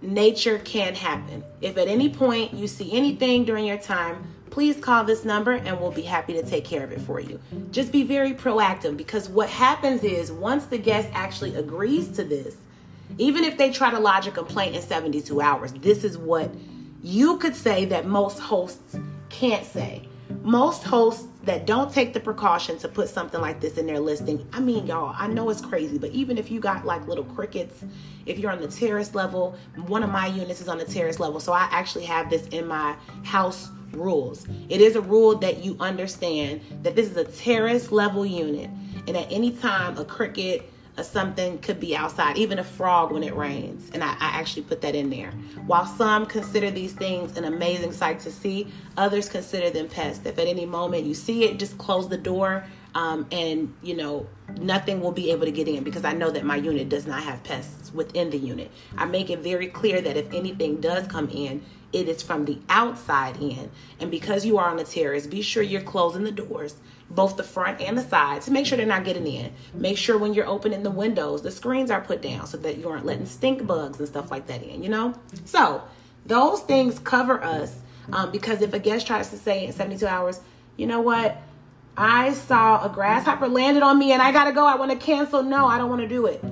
nature 0.00 0.58
can 0.60 0.94
happen. 0.94 1.42
If 1.60 1.76
at 1.76 1.88
any 1.88 2.08
point 2.08 2.54
you 2.54 2.68
see 2.68 2.92
anything 2.92 3.44
during 3.44 3.64
your 3.64 3.78
time, 3.78 4.35
please 4.56 4.78
call 4.78 5.04
this 5.04 5.22
number 5.22 5.52
and 5.52 5.78
we'll 5.78 5.90
be 5.90 6.00
happy 6.00 6.32
to 6.32 6.42
take 6.42 6.64
care 6.64 6.82
of 6.82 6.90
it 6.90 6.98
for 7.02 7.20
you. 7.20 7.38
Just 7.72 7.92
be 7.92 8.02
very 8.02 8.32
proactive 8.32 8.96
because 8.96 9.28
what 9.28 9.50
happens 9.50 10.02
is 10.02 10.32
once 10.32 10.64
the 10.64 10.78
guest 10.78 11.10
actually 11.12 11.54
agrees 11.56 12.08
to 12.12 12.24
this, 12.24 12.56
even 13.18 13.44
if 13.44 13.58
they 13.58 13.70
try 13.70 13.90
to 13.90 13.98
lodge 13.98 14.26
a 14.26 14.30
complaint 14.30 14.74
in 14.74 14.80
72 14.80 15.42
hours, 15.42 15.74
this 15.74 16.04
is 16.04 16.16
what 16.16 16.50
you 17.02 17.36
could 17.36 17.54
say 17.54 17.84
that 17.84 18.06
most 18.06 18.38
hosts 18.38 18.96
can't 19.28 19.66
say. 19.66 20.08
Most 20.40 20.84
hosts 20.84 21.28
that 21.42 21.66
don't 21.66 21.92
take 21.92 22.14
the 22.14 22.20
precaution 22.20 22.78
to 22.78 22.88
put 22.88 23.10
something 23.10 23.42
like 23.42 23.60
this 23.60 23.76
in 23.76 23.86
their 23.86 24.00
listing, 24.00 24.48
I 24.54 24.60
mean, 24.60 24.86
y'all, 24.86 25.14
I 25.18 25.26
know 25.26 25.50
it's 25.50 25.60
crazy, 25.60 25.98
but 25.98 26.12
even 26.12 26.38
if 26.38 26.50
you 26.50 26.60
got 26.60 26.86
like 26.86 27.06
little 27.06 27.24
crickets, 27.24 27.84
if 28.24 28.38
you're 28.38 28.50
on 28.50 28.62
the 28.62 28.68
terrace 28.68 29.14
level, 29.14 29.54
one 29.86 30.02
of 30.02 30.08
my 30.08 30.28
units 30.28 30.62
is 30.62 30.68
on 30.68 30.78
the 30.78 30.86
terrace 30.86 31.20
level, 31.20 31.40
so 31.40 31.52
I 31.52 31.68
actually 31.70 32.06
have 32.06 32.30
this 32.30 32.46
in 32.46 32.66
my 32.66 32.96
house 33.22 33.68
rules. 33.96 34.46
It 34.68 34.80
is 34.80 34.96
a 34.96 35.00
rule 35.00 35.36
that 35.36 35.64
you 35.64 35.76
understand 35.80 36.60
that 36.82 36.96
this 36.96 37.08
is 37.08 37.16
a 37.16 37.24
terrace 37.24 37.90
level 37.90 38.24
unit, 38.24 38.70
and 39.06 39.16
at 39.16 39.30
any 39.30 39.52
time, 39.52 39.96
a 39.98 40.04
cricket 40.04 40.70
or 40.98 41.04
something 41.04 41.58
could 41.58 41.78
be 41.78 41.94
outside, 41.94 42.38
even 42.38 42.58
a 42.58 42.64
frog 42.64 43.12
when 43.12 43.22
it 43.22 43.34
rains. 43.34 43.90
And 43.92 44.02
I, 44.02 44.12
I, 44.12 44.40
actually 44.40 44.62
put 44.62 44.80
that 44.80 44.94
in 44.94 45.10
there. 45.10 45.30
While 45.66 45.84
some 45.84 46.24
consider 46.24 46.70
these 46.70 46.94
things 46.94 47.36
an 47.36 47.44
amazing 47.44 47.92
sight 47.92 48.20
to 48.20 48.32
see, 48.32 48.72
others 48.96 49.28
consider 49.28 49.68
them 49.68 49.88
pests. 49.88 50.24
If 50.24 50.38
at 50.38 50.46
any 50.46 50.64
moment 50.64 51.04
you 51.04 51.12
see 51.12 51.44
it, 51.44 51.58
just 51.58 51.76
close 51.76 52.08
the 52.08 52.16
door 52.16 52.64
um, 52.96 53.26
and 53.30 53.74
you 53.82 53.94
know 53.94 54.26
nothing 54.58 55.00
will 55.00 55.12
be 55.12 55.30
able 55.30 55.44
to 55.44 55.52
get 55.52 55.68
in 55.68 55.84
because 55.84 56.04
I 56.04 56.14
know 56.14 56.30
that 56.30 56.44
my 56.44 56.56
unit 56.56 56.88
does 56.88 57.06
not 57.06 57.22
have 57.22 57.44
pests 57.44 57.92
within 57.92 58.30
the 58.30 58.38
unit. 58.38 58.70
I 58.96 59.04
make 59.04 59.28
it 59.28 59.40
very 59.40 59.66
clear 59.66 60.00
that 60.00 60.16
if 60.16 60.32
anything 60.32 60.80
does 60.80 61.06
come 61.06 61.28
in, 61.28 61.62
it 61.96 62.08
is 62.08 62.22
from 62.22 62.44
the 62.44 62.58
outside 62.68 63.40
in. 63.40 63.70
And 64.00 64.10
because 64.10 64.44
you 64.44 64.58
are 64.58 64.68
on 64.68 64.76
the 64.76 64.84
terrace, 64.84 65.26
be 65.26 65.40
sure 65.40 65.62
you're 65.62 65.80
closing 65.80 66.24
the 66.24 66.30
doors, 66.30 66.76
both 67.08 67.36
the 67.36 67.42
front 67.42 67.80
and 67.80 67.96
the 67.96 68.02
side, 68.02 68.42
to 68.42 68.50
make 68.50 68.66
sure 68.66 68.76
they're 68.76 68.86
not 68.86 69.04
getting 69.04 69.26
in. 69.26 69.52
Make 69.72 69.96
sure 69.96 70.18
when 70.18 70.34
you're 70.34 70.46
opening 70.46 70.82
the 70.82 70.90
windows, 70.90 71.42
the 71.42 71.50
screens 71.50 71.90
are 71.90 72.02
put 72.02 72.20
down 72.20 72.46
so 72.46 72.58
that 72.58 72.76
you 72.76 72.88
aren't 72.88 73.06
letting 73.06 73.26
stink 73.26 73.66
bugs 73.66 73.98
and 73.98 74.06
stuff 74.06 74.30
like 74.30 74.46
that 74.48 74.62
in, 74.62 74.82
you 74.82 74.90
know? 74.90 75.14
So, 75.46 75.82
Those 76.26 76.60
things 76.62 76.98
cover 76.98 77.42
us 77.42 77.72
um, 78.12 78.32
because 78.32 78.60
if 78.60 78.74
a 78.74 78.80
guest 78.80 79.06
tries 79.06 79.30
to 79.30 79.36
say 79.36 79.64
in 79.64 79.72
72 79.72 80.04
hours, 80.06 80.40
you 80.76 80.86
know 80.86 81.00
what? 81.00 81.40
I 81.96 82.34
saw 82.34 82.84
a 82.84 82.88
grasshopper 82.88 83.48
landed 83.48 83.84
on 83.84 83.96
me 83.96 84.12
and 84.12 84.20
I 84.20 84.32
gotta 84.32 84.52
go. 84.52 84.66
I 84.66 84.74
want 84.74 84.90
to 84.90 84.98
cancel. 84.98 85.42
No, 85.44 85.66
I 85.66 85.78
don't 85.78 85.88
want 85.88 86.02
to 86.02 86.08
do 86.08 86.26
it 86.26 86.44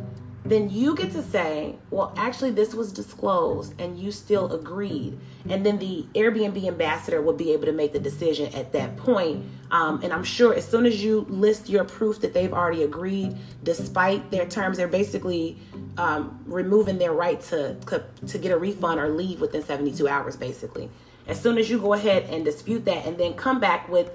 then 0.45 0.69
you 0.69 0.95
get 0.95 1.11
to 1.13 1.23
say, 1.23 1.75
well, 1.91 2.13
actually, 2.19 2.51
this 2.51 2.75
was 2.75 2.93
disclosed 2.93 3.81
and 3.81 3.99
you 3.99 4.13
still 4.13 4.53
agreed. 4.53 5.19
And 5.49 5.65
then 5.65 5.79
the 5.79 6.07
Airbnb 6.15 6.67
ambassador 6.67 7.23
will 7.23 7.33
be 7.33 7.53
able 7.53 7.65
to 7.65 7.73
make 7.73 7.95
the 7.95 7.99
decision 7.99 8.55
at 8.55 8.73
that 8.73 8.97
point. 8.99 9.45
Um, 9.71 10.03
and 10.03 10.13
I'm 10.13 10.25
sure 10.25 10.55
as 10.55 10.69
soon 10.69 10.85
as 10.85 11.03
you 11.03 11.27
list 11.31 11.71
your 11.71 11.85
proof 11.85 12.21
that 12.21 12.35
they've 12.35 12.53
already 12.53 12.83
agreed, 12.83 13.37
despite 13.63 14.31
their 14.31 14.47
terms, 14.47 14.77
they're 14.77 14.87
basically 14.87 15.59
um, 15.97 16.39
removing 16.47 16.99
their 16.99 17.13
right 17.13 17.41
to, 17.43 17.75
to 18.27 18.39
get 18.39 18.53
a 18.53 18.59
refund 18.59 19.01
or 19.01 19.09
leave 19.09 19.41
within 19.41 19.63
72 19.63 20.07
hours, 20.07 20.37
basically. 20.37 20.91
As 21.27 21.41
soon 21.41 21.57
as 21.57 21.71
you 21.71 21.79
go 21.79 21.95
ahead 21.95 22.25
and 22.25 22.45
dispute 22.45 22.85
that 22.85 23.07
and 23.07 23.17
then 23.17 23.33
come 23.33 23.61
back 23.61 23.89
with 23.89 24.11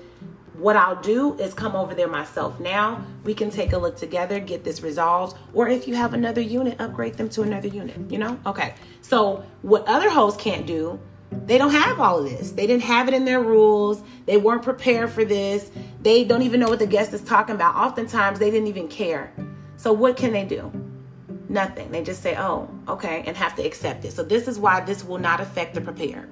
what 0.59 0.75
I'll 0.75 1.01
do 1.01 1.35
is 1.35 1.53
come 1.53 1.75
over 1.75 1.95
there 1.95 2.09
myself 2.09 2.59
now. 2.59 3.03
We 3.23 3.33
can 3.33 3.49
take 3.49 3.71
a 3.71 3.77
look 3.77 3.95
together, 3.95 4.39
get 4.39 4.65
this 4.65 4.81
resolved. 4.81 5.37
Or 5.53 5.69
if 5.69 5.87
you 5.87 5.95
have 5.95 6.13
another 6.13 6.41
unit, 6.41 6.79
upgrade 6.81 7.13
them 7.15 7.29
to 7.29 7.43
another 7.43 7.69
unit, 7.69 7.97
you 8.11 8.17
know? 8.17 8.37
Okay. 8.45 8.75
So, 9.01 9.43
what 9.61 9.87
other 9.87 10.09
hosts 10.09 10.41
can't 10.41 10.67
do, 10.67 10.99
they 11.45 11.57
don't 11.57 11.71
have 11.71 11.99
all 11.99 12.19
of 12.19 12.29
this. 12.29 12.51
They 12.51 12.67
didn't 12.67 12.83
have 12.83 13.07
it 13.07 13.13
in 13.13 13.23
their 13.23 13.41
rules. 13.41 14.03
They 14.25 14.35
weren't 14.35 14.63
prepared 14.63 15.11
for 15.11 15.23
this. 15.23 15.71
They 16.01 16.25
don't 16.25 16.41
even 16.41 16.59
know 16.59 16.67
what 16.67 16.79
the 16.79 16.87
guest 16.87 17.13
is 17.13 17.21
talking 17.21 17.55
about. 17.55 17.75
Oftentimes, 17.75 18.37
they 18.37 18.51
didn't 18.51 18.67
even 18.67 18.89
care. 18.89 19.31
So, 19.77 19.93
what 19.93 20.17
can 20.17 20.33
they 20.33 20.43
do? 20.43 20.71
Nothing. 21.47 21.89
They 21.89 22.03
just 22.03 22.21
say, 22.21 22.35
oh, 22.37 22.69
okay, 22.89 23.23
and 23.25 23.37
have 23.37 23.55
to 23.55 23.63
accept 23.65 24.03
it. 24.03 24.11
So, 24.11 24.23
this 24.23 24.47
is 24.49 24.59
why 24.59 24.81
this 24.81 25.05
will 25.05 25.19
not 25.19 25.39
affect 25.39 25.73
the 25.73 25.81
prepared. 25.81 26.29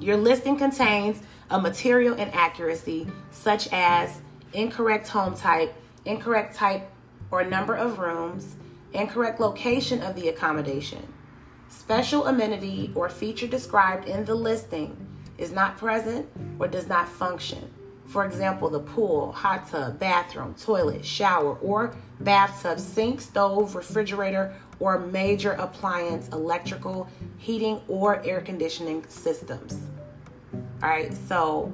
Your 0.00 0.18
listing 0.18 0.58
contains 0.58 1.22
a 1.50 1.60
material 1.60 2.14
inaccuracy 2.14 3.06
such 3.30 3.68
as 3.72 4.20
incorrect 4.52 5.08
home 5.08 5.34
type, 5.34 5.74
incorrect 6.04 6.54
type 6.54 6.90
or 7.30 7.44
number 7.44 7.74
of 7.74 7.98
rooms, 7.98 8.56
incorrect 8.92 9.40
location 9.40 10.00
of 10.02 10.14
the 10.14 10.28
accommodation, 10.28 11.06
special 11.68 12.26
amenity 12.26 12.90
or 12.94 13.08
feature 13.08 13.46
described 13.46 14.08
in 14.08 14.24
the 14.24 14.34
listing 14.34 14.96
is 15.38 15.52
not 15.52 15.76
present 15.76 16.26
or 16.58 16.66
does 16.66 16.88
not 16.88 17.08
function. 17.08 17.70
For 18.06 18.24
example, 18.24 18.70
the 18.70 18.80
pool, 18.80 19.32
hot 19.32 19.68
tub, 19.68 19.98
bathroom, 19.98 20.54
toilet, 20.54 21.04
shower, 21.04 21.56
or 21.56 21.94
bathtub, 22.20 22.78
sink, 22.78 23.20
stove, 23.20 23.74
refrigerator, 23.74 24.54
or 24.78 24.98
major 24.98 25.52
appliance, 25.52 26.28
electrical, 26.28 27.08
heating, 27.38 27.80
or 27.88 28.22
air 28.24 28.40
conditioning 28.40 29.04
systems. 29.08 29.78
All 30.82 30.90
right, 30.90 31.12
so 31.28 31.72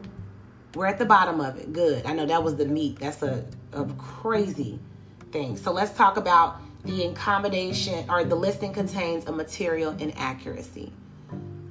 we're 0.74 0.86
at 0.86 0.98
the 0.98 1.04
bottom 1.04 1.40
of 1.40 1.58
it. 1.58 1.72
Good. 1.72 2.06
I 2.06 2.12
know 2.12 2.24
that 2.26 2.42
was 2.42 2.56
the 2.56 2.66
meat. 2.66 3.00
That's 3.00 3.22
a, 3.22 3.44
a 3.72 3.84
crazy 3.98 4.78
thing. 5.32 5.56
So 5.56 5.72
let's 5.72 5.96
talk 5.96 6.16
about 6.16 6.60
the 6.84 7.06
accommodation 7.06 8.08
or 8.08 8.24
the 8.24 8.34
listing 8.34 8.72
contains 8.72 9.26
a 9.26 9.32
material 9.32 9.92
inaccuracy. 9.98 10.92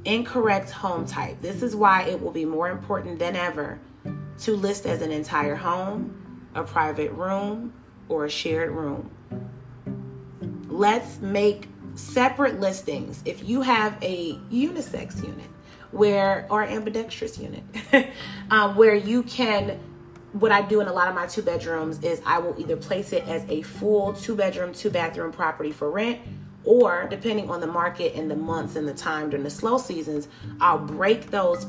Incorrect 0.03 0.71
home 0.71 1.05
type. 1.05 1.41
This 1.41 1.61
is 1.61 1.75
why 1.75 2.03
it 2.03 2.21
will 2.21 2.31
be 2.31 2.45
more 2.45 2.69
important 2.69 3.19
than 3.19 3.35
ever 3.35 3.79
to 4.39 4.55
list 4.55 4.85
as 4.85 5.01
an 5.01 5.11
entire 5.11 5.55
home, 5.55 6.47
a 6.55 6.63
private 6.63 7.11
room, 7.11 7.73
or 8.09 8.25
a 8.25 8.29
shared 8.29 8.71
room. 8.71 9.09
Let's 10.67 11.19
make 11.19 11.67
separate 11.95 12.59
listings. 12.59 13.21
If 13.25 13.47
you 13.47 13.61
have 13.61 13.97
a 14.01 14.33
unisex 14.51 15.23
unit, 15.23 15.50
where 15.91 16.47
or 16.49 16.63
ambidextrous 16.63 17.37
unit 17.37 17.63
um, 18.51 18.75
where 18.75 18.95
you 18.95 19.23
can 19.23 19.79
what 20.33 20.51
I 20.51 20.61
do 20.61 20.79
in 20.79 20.87
a 20.87 20.93
lot 20.93 21.09
of 21.09 21.15
my 21.15 21.25
two 21.27 21.41
bedrooms 21.41 22.01
is 22.03 22.21
I 22.25 22.39
will 22.39 22.55
either 22.57 22.77
place 22.77 23.11
it 23.11 23.27
as 23.27 23.43
a 23.49 23.61
full 23.63 24.13
two 24.13 24.35
bedroom, 24.35 24.73
two 24.73 24.89
bathroom 24.89 25.31
property 25.31 25.71
for 25.71 25.91
rent, 25.91 26.19
or 26.63 27.07
depending 27.09 27.49
on 27.49 27.59
the 27.59 27.67
market 27.67 28.15
and 28.15 28.31
the 28.31 28.35
months 28.35 28.75
and 28.75 28.87
the 28.87 28.93
time 28.93 29.29
during 29.29 29.43
the 29.43 29.49
slow 29.49 29.77
seasons, 29.77 30.27
I'll 30.59 30.79
break 30.79 31.31
those 31.31 31.67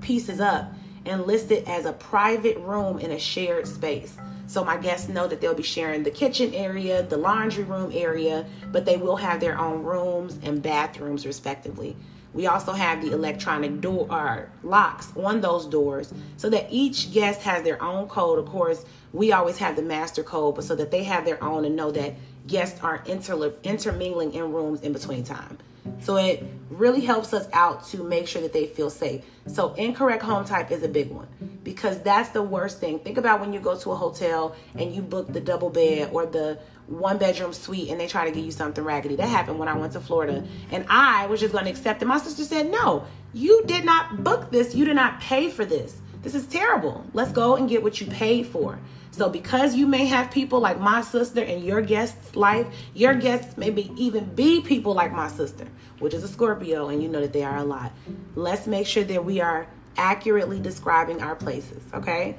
pieces 0.00 0.40
up 0.40 0.72
and 1.06 1.26
list 1.26 1.50
it 1.50 1.66
as 1.68 1.86
a 1.86 1.92
private 1.92 2.58
room 2.58 2.98
in 2.98 3.12
a 3.12 3.18
shared 3.18 3.66
space. 3.66 4.16
So 4.48 4.64
my 4.64 4.76
guests 4.76 5.08
know 5.08 5.26
that 5.26 5.40
they'll 5.40 5.54
be 5.54 5.62
sharing 5.62 6.02
the 6.02 6.10
kitchen 6.10 6.52
area, 6.54 7.02
the 7.02 7.16
laundry 7.16 7.64
room 7.64 7.90
area, 7.94 8.46
but 8.72 8.84
they 8.84 8.96
will 8.96 9.16
have 9.16 9.40
their 9.40 9.58
own 9.58 9.82
rooms 9.82 10.38
and 10.42 10.62
bathrooms 10.62 11.26
respectively. 11.26 11.96
We 12.36 12.46
also 12.46 12.72
have 12.72 13.00
the 13.00 13.12
electronic 13.12 13.80
door 13.80 14.06
or 14.10 14.50
locks 14.62 15.10
on 15.16 15.40
those 15.40 15.64
doors 15.64 16.12
so 16.36 16.50
that 16.50 16.66
each 16.70 17.10
guest 17.10 17.40
has 17.40 17.62
their 17.62 17.82
own 17.82 18.08
code. 18.08 18.38
Of 18.38 18.44
course, 18.44 18.84
we 19.14 19.32
always 19.32 19.56
have 19.56 19.74
the 19.74 19.82
master 19.82 20.22
code, 20.22 20.54
but 20.54 20.64
so 20.64 20.76
that 20.76 20.90
they 20.90 21.02
have 21.04 21.24
their 21.24 21.42
own 21.42 21.64
and 21.64 21.74
know 21.74 21.90
that 21.92 22.12
guests 22.46 22.78
aren't 22.82 23.06
inter- 23.06 23.54
intermingling 23.62 24.34
in 24.34 24.52
rooms 24.52 24.82
in 24.82 24.92
between 24.92 25.24
time. 25.24 25.56
So 26.02 26.16
it 26.16 26.44
really 26.68 27.00
helps 27.00 27.32
us 27.32 27.48
out 27.54 27.86
to 27.86 28.04
make 28.04 28.28
sure 28.28 28.42
that 28.42 28.52
they 28.52 28.66
feel 28.66 28.90
safe. 28.90 29.24
So 29.46 29.72
incorrect 29.74 30.22
home 30.22 30.44
type 30.44 30.70
is 30.70 30.82
a 30.82 30.88
big 30.88 31.10
one 31.10 31.28
because 31.64 32.02
that's 32.02 32.28
the 32.30 32.42
worst 32.42 32.80
thing. 32.80 32.98
Think 32.98 33.16
about 33.16 33.40
when 33.40 33.54
you 33.54 33.60
go 33.60 33.78
to 33.78 33.92
a 33.92 33.96
hotel 33.96 34.54
and 34.74 34.94
you 34.94 35.00
book 35.00 35.32
the 35.32 35.40
double 35.40 35.70
bed 35.70 36.10
or 36.12 36.26
the 36.26 36.58
one 36.86 37.18
bedroom 37.18 37.52
suite 37.52 37.90
and 37.90 38.00
they 38.00 38.06
try 38.06 38.24
to 38.24 38.30
give 38.30 38.44
you 38.44 38.52
something 38.52 38.84
raggedy. 38.84 39.16
That 39.16 39.28
happened 39.28 39.58
when 39.58 39.68
I 39.68 39.74
went 39.76 39.92
to 39.94 40.00
Florida. 40.00 40.44
And 40.70 40.86
I 40.88 41.26
was 41.26 41.40
just 41.40 41.52
going 41.52 41.64
to 41.64 41.70
accept 41.70 42.02
it. 42.02 42.06
My 42.06 42.18
sister 42.18 42.44
said, 42.44 42.70
No, 42.70 43.04
you 43.32 43.64
did 43.66 43.84
not 43.84 44.22
book 44.22 44.50
this. 44.50 44.74
You 44.74 44.84
did 44.84 44.96
not 44.96 45.20
pay 45.20 45.50
for 45.50 45.64
this. 45.64 46.00
This 46.22 46.34
is 46.34 46.46
terrible. 46.46 47.04
Let's 47.12 47.32
go 47.32 47.56
and 47.56 47.68
get 47.68 47.82
what 47.82 48.00
you 48.00 48.06
paid 48.06 48.46
for. 48.46 48.78
So, 49.12 49.30
because 49.30 49.74
you 49.74 49.86
may 49.86 50.04
have 50.06 50.30
people 50.30 50.60
like 50.60 50.78
my 50.78 51.00
sister 51.00 51.40
in 51.40 51.64
your 51.64 51.80
guest's 51.80 52.36
life, 52.36 52.66
your 52.94 53.14
guests 53.14 53.56
maybe 53.56 53.90
even 53.96 54.34
be 54.34 54.60
people 54.60 54.92
like 54.92 55.12
my 55.12 55.28
sister, 55.28 55.66
which 56.00 56.12
is 56.12 56.22
a 56.22 56.28
Scorpio, 56.28 56.88
and 56.88 57.02
you 57.02 57.08
know 57.08 57.20
that 57.20 57.32
they 57.32 57.42
are 57.42 57.56
a 57.56 57.64
lot. 57.64 57.92
Let's 58.34 58.66
make 58.66 58.86
sure 58.86 59.04
that 59.04 59.24
we 59.24 59.40
are 59.40 59.66
accurately 59.96 60.60
describing 60.60 61.22
our 61.22 61.34
places, 61.34 61.82
okay? 61.94 62.36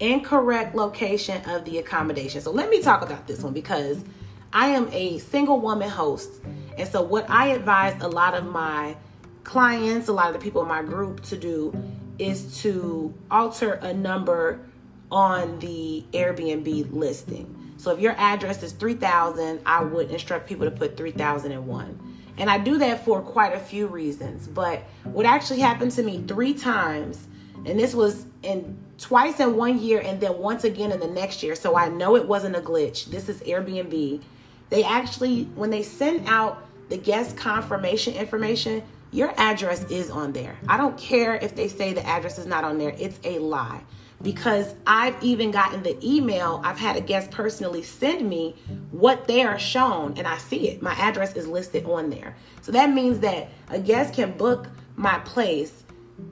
Incorrect 0.00 0.74
location 0.74 1.42
of 1.48 1.64
the 1.64 1.78
accommodation. 1.78 2.40
So 2.40 2.50
let 2.50 2.70
me 2.70 2.82
talk 2.82 3.02
about 3.02 3.26
this 3.26 3.42
one 3.42 3.52
because 3.52 4.04
I 4.52 4.68
am 4.68 4.88
a 4.92 5.18
single 5.18 5.60
woman 5.60 5.88
host. 5.88 6.30
And 6.76 6.88
so 6.88 7.02
what 7.02 7.28
I 7.30 7.48
advise 7.48 8.00
a 8.02 8.08
lot 8.08 8.34
of 8.34 8.44
my 8.44 8.96
clients, 9.44 10.08
a 10.08 10.12
lot 10.12 10.28
of 10.28 10.34
the 10.34 10.40
people 10.40 10.62
in 10.62 10.68
my 10.68 10.82
group 10.82 11.22
to 11.24 11.36
do 11.36 11.74
is 12.18 12.62
to 12.62 13.12
alter 13.30 13.74
a 13.74 13.92
number 13.92 14.60
on 15.10 15.58
the 15.58 16.04
Airbnb 16.12 16.92
listing. 16.92 17.72
So 17.76 17.92
if 17.92 18.00
your 18.00 18.12
address 18.12 18.62
is 18.62 18.72
3000, 18.72 19.60
I 19.66 19.82
would 19.82 20.10
instruct 20.10 20.48
people 20.48 20.64
to 20.64 20.70
put 20.70 20.96
3001. 20.96 22.14
And 22.38 22.50
I 22.50 22.58
do 22.58 22.78
that 22.78 23.04
for 23.04 23.20
quite 23.20 23.54
a 23.54 23.60
few 23.60 23.86
reasons. 23.86 24.48
But 24.48 24.82
what 25.04 25.26
actually 25.26 25.60
happened 25.60 25.92
to 25.92 26.02
me 26.02 26.24
three 26.26 26.54
times, 26.54 27.26
and 27.66 27.78
this 27.78 27.94
was 27.94 28.26
in 28.44 28.78
twice 28.98 29.40
in 29.40 29.56
one 29.56 29.78
year 29.80 30.00
and 30.00 30.20
then 30.20 30.38
once 30.38 30.64
again 30.64 30.92
in 30.92 31.00
the 31.00 31.08
next 31.08 31.42
year. 31.42 31.54
So 31.54 31.76
I 31.76 31.88
know 31.88 32.16
it 32.16 32.26
wasn't 32.26 32.56
a 32.56 32.60
glitch. 32.60 33.06
This 33.06 33.28
is 33.28 33.40
Airbnb. 33.40 34.22
They 34.70 34.84
actually, 34.84 35.44
when 35.54 35.70
they 35.70 35.82
send 35.82 36.28
out 36.28 36.66
the 36.88 36.96
guest 36.96 37.36
confirmation 37.36 38.14
information, 38.14 38.82
your 39.10 39.32
address 39.36 39.84
is 39.90 40.10
on 40.10 40.32
there. 40.32 40.56
I 40.68 40.76
don't 40.76 40.98
care 40.98 41.36
if 41.36 41.54
they 41.54 41.68
say 41.68 41.92
the 41.92 42.04
address 42.04 42.38
is 42.38 42.46
not 42.46 42.64
on 42.64 42.78
there, 42.78 42.94
it's 42.98 43.18
a 43.24 43.38
lie. 43.38 43.80
Because 44.22 44.74
I've 44.86 45.22
even 45.22 45.50
gotten 45.50 45.82
the 45.82 45.98
email, 46.02 46.60
I've 46.64 46.78
had 46.78 46.96
a 46.96 47.00
guest 47.00 47.30
personally 47.30 47.82
send 47.82 48.28
me 48.28 48.56
what 48.90 49.28
they 49.28 49.42
are 49.42 49.58
shown, 49.58 50.14
and 50.16 50.26
I 50.26 50.38
see 50.38 50.68
it. 50.68 50.82
My 50.82 50.94
address 50.94 51.34
is 51.36 51.46
listed 51.46 51.84
on 51.84 52.10
there. 52.10 52.34
So 52.62 52.72
that 52.72 52.90
means 52.90 53.20
that 53.20 53.50
a 53.68 53.78
guest 53.78 54.14
can 54.14 54.32
book 54.32 54.66
my 54.96 55.18
place, 55.20 55.84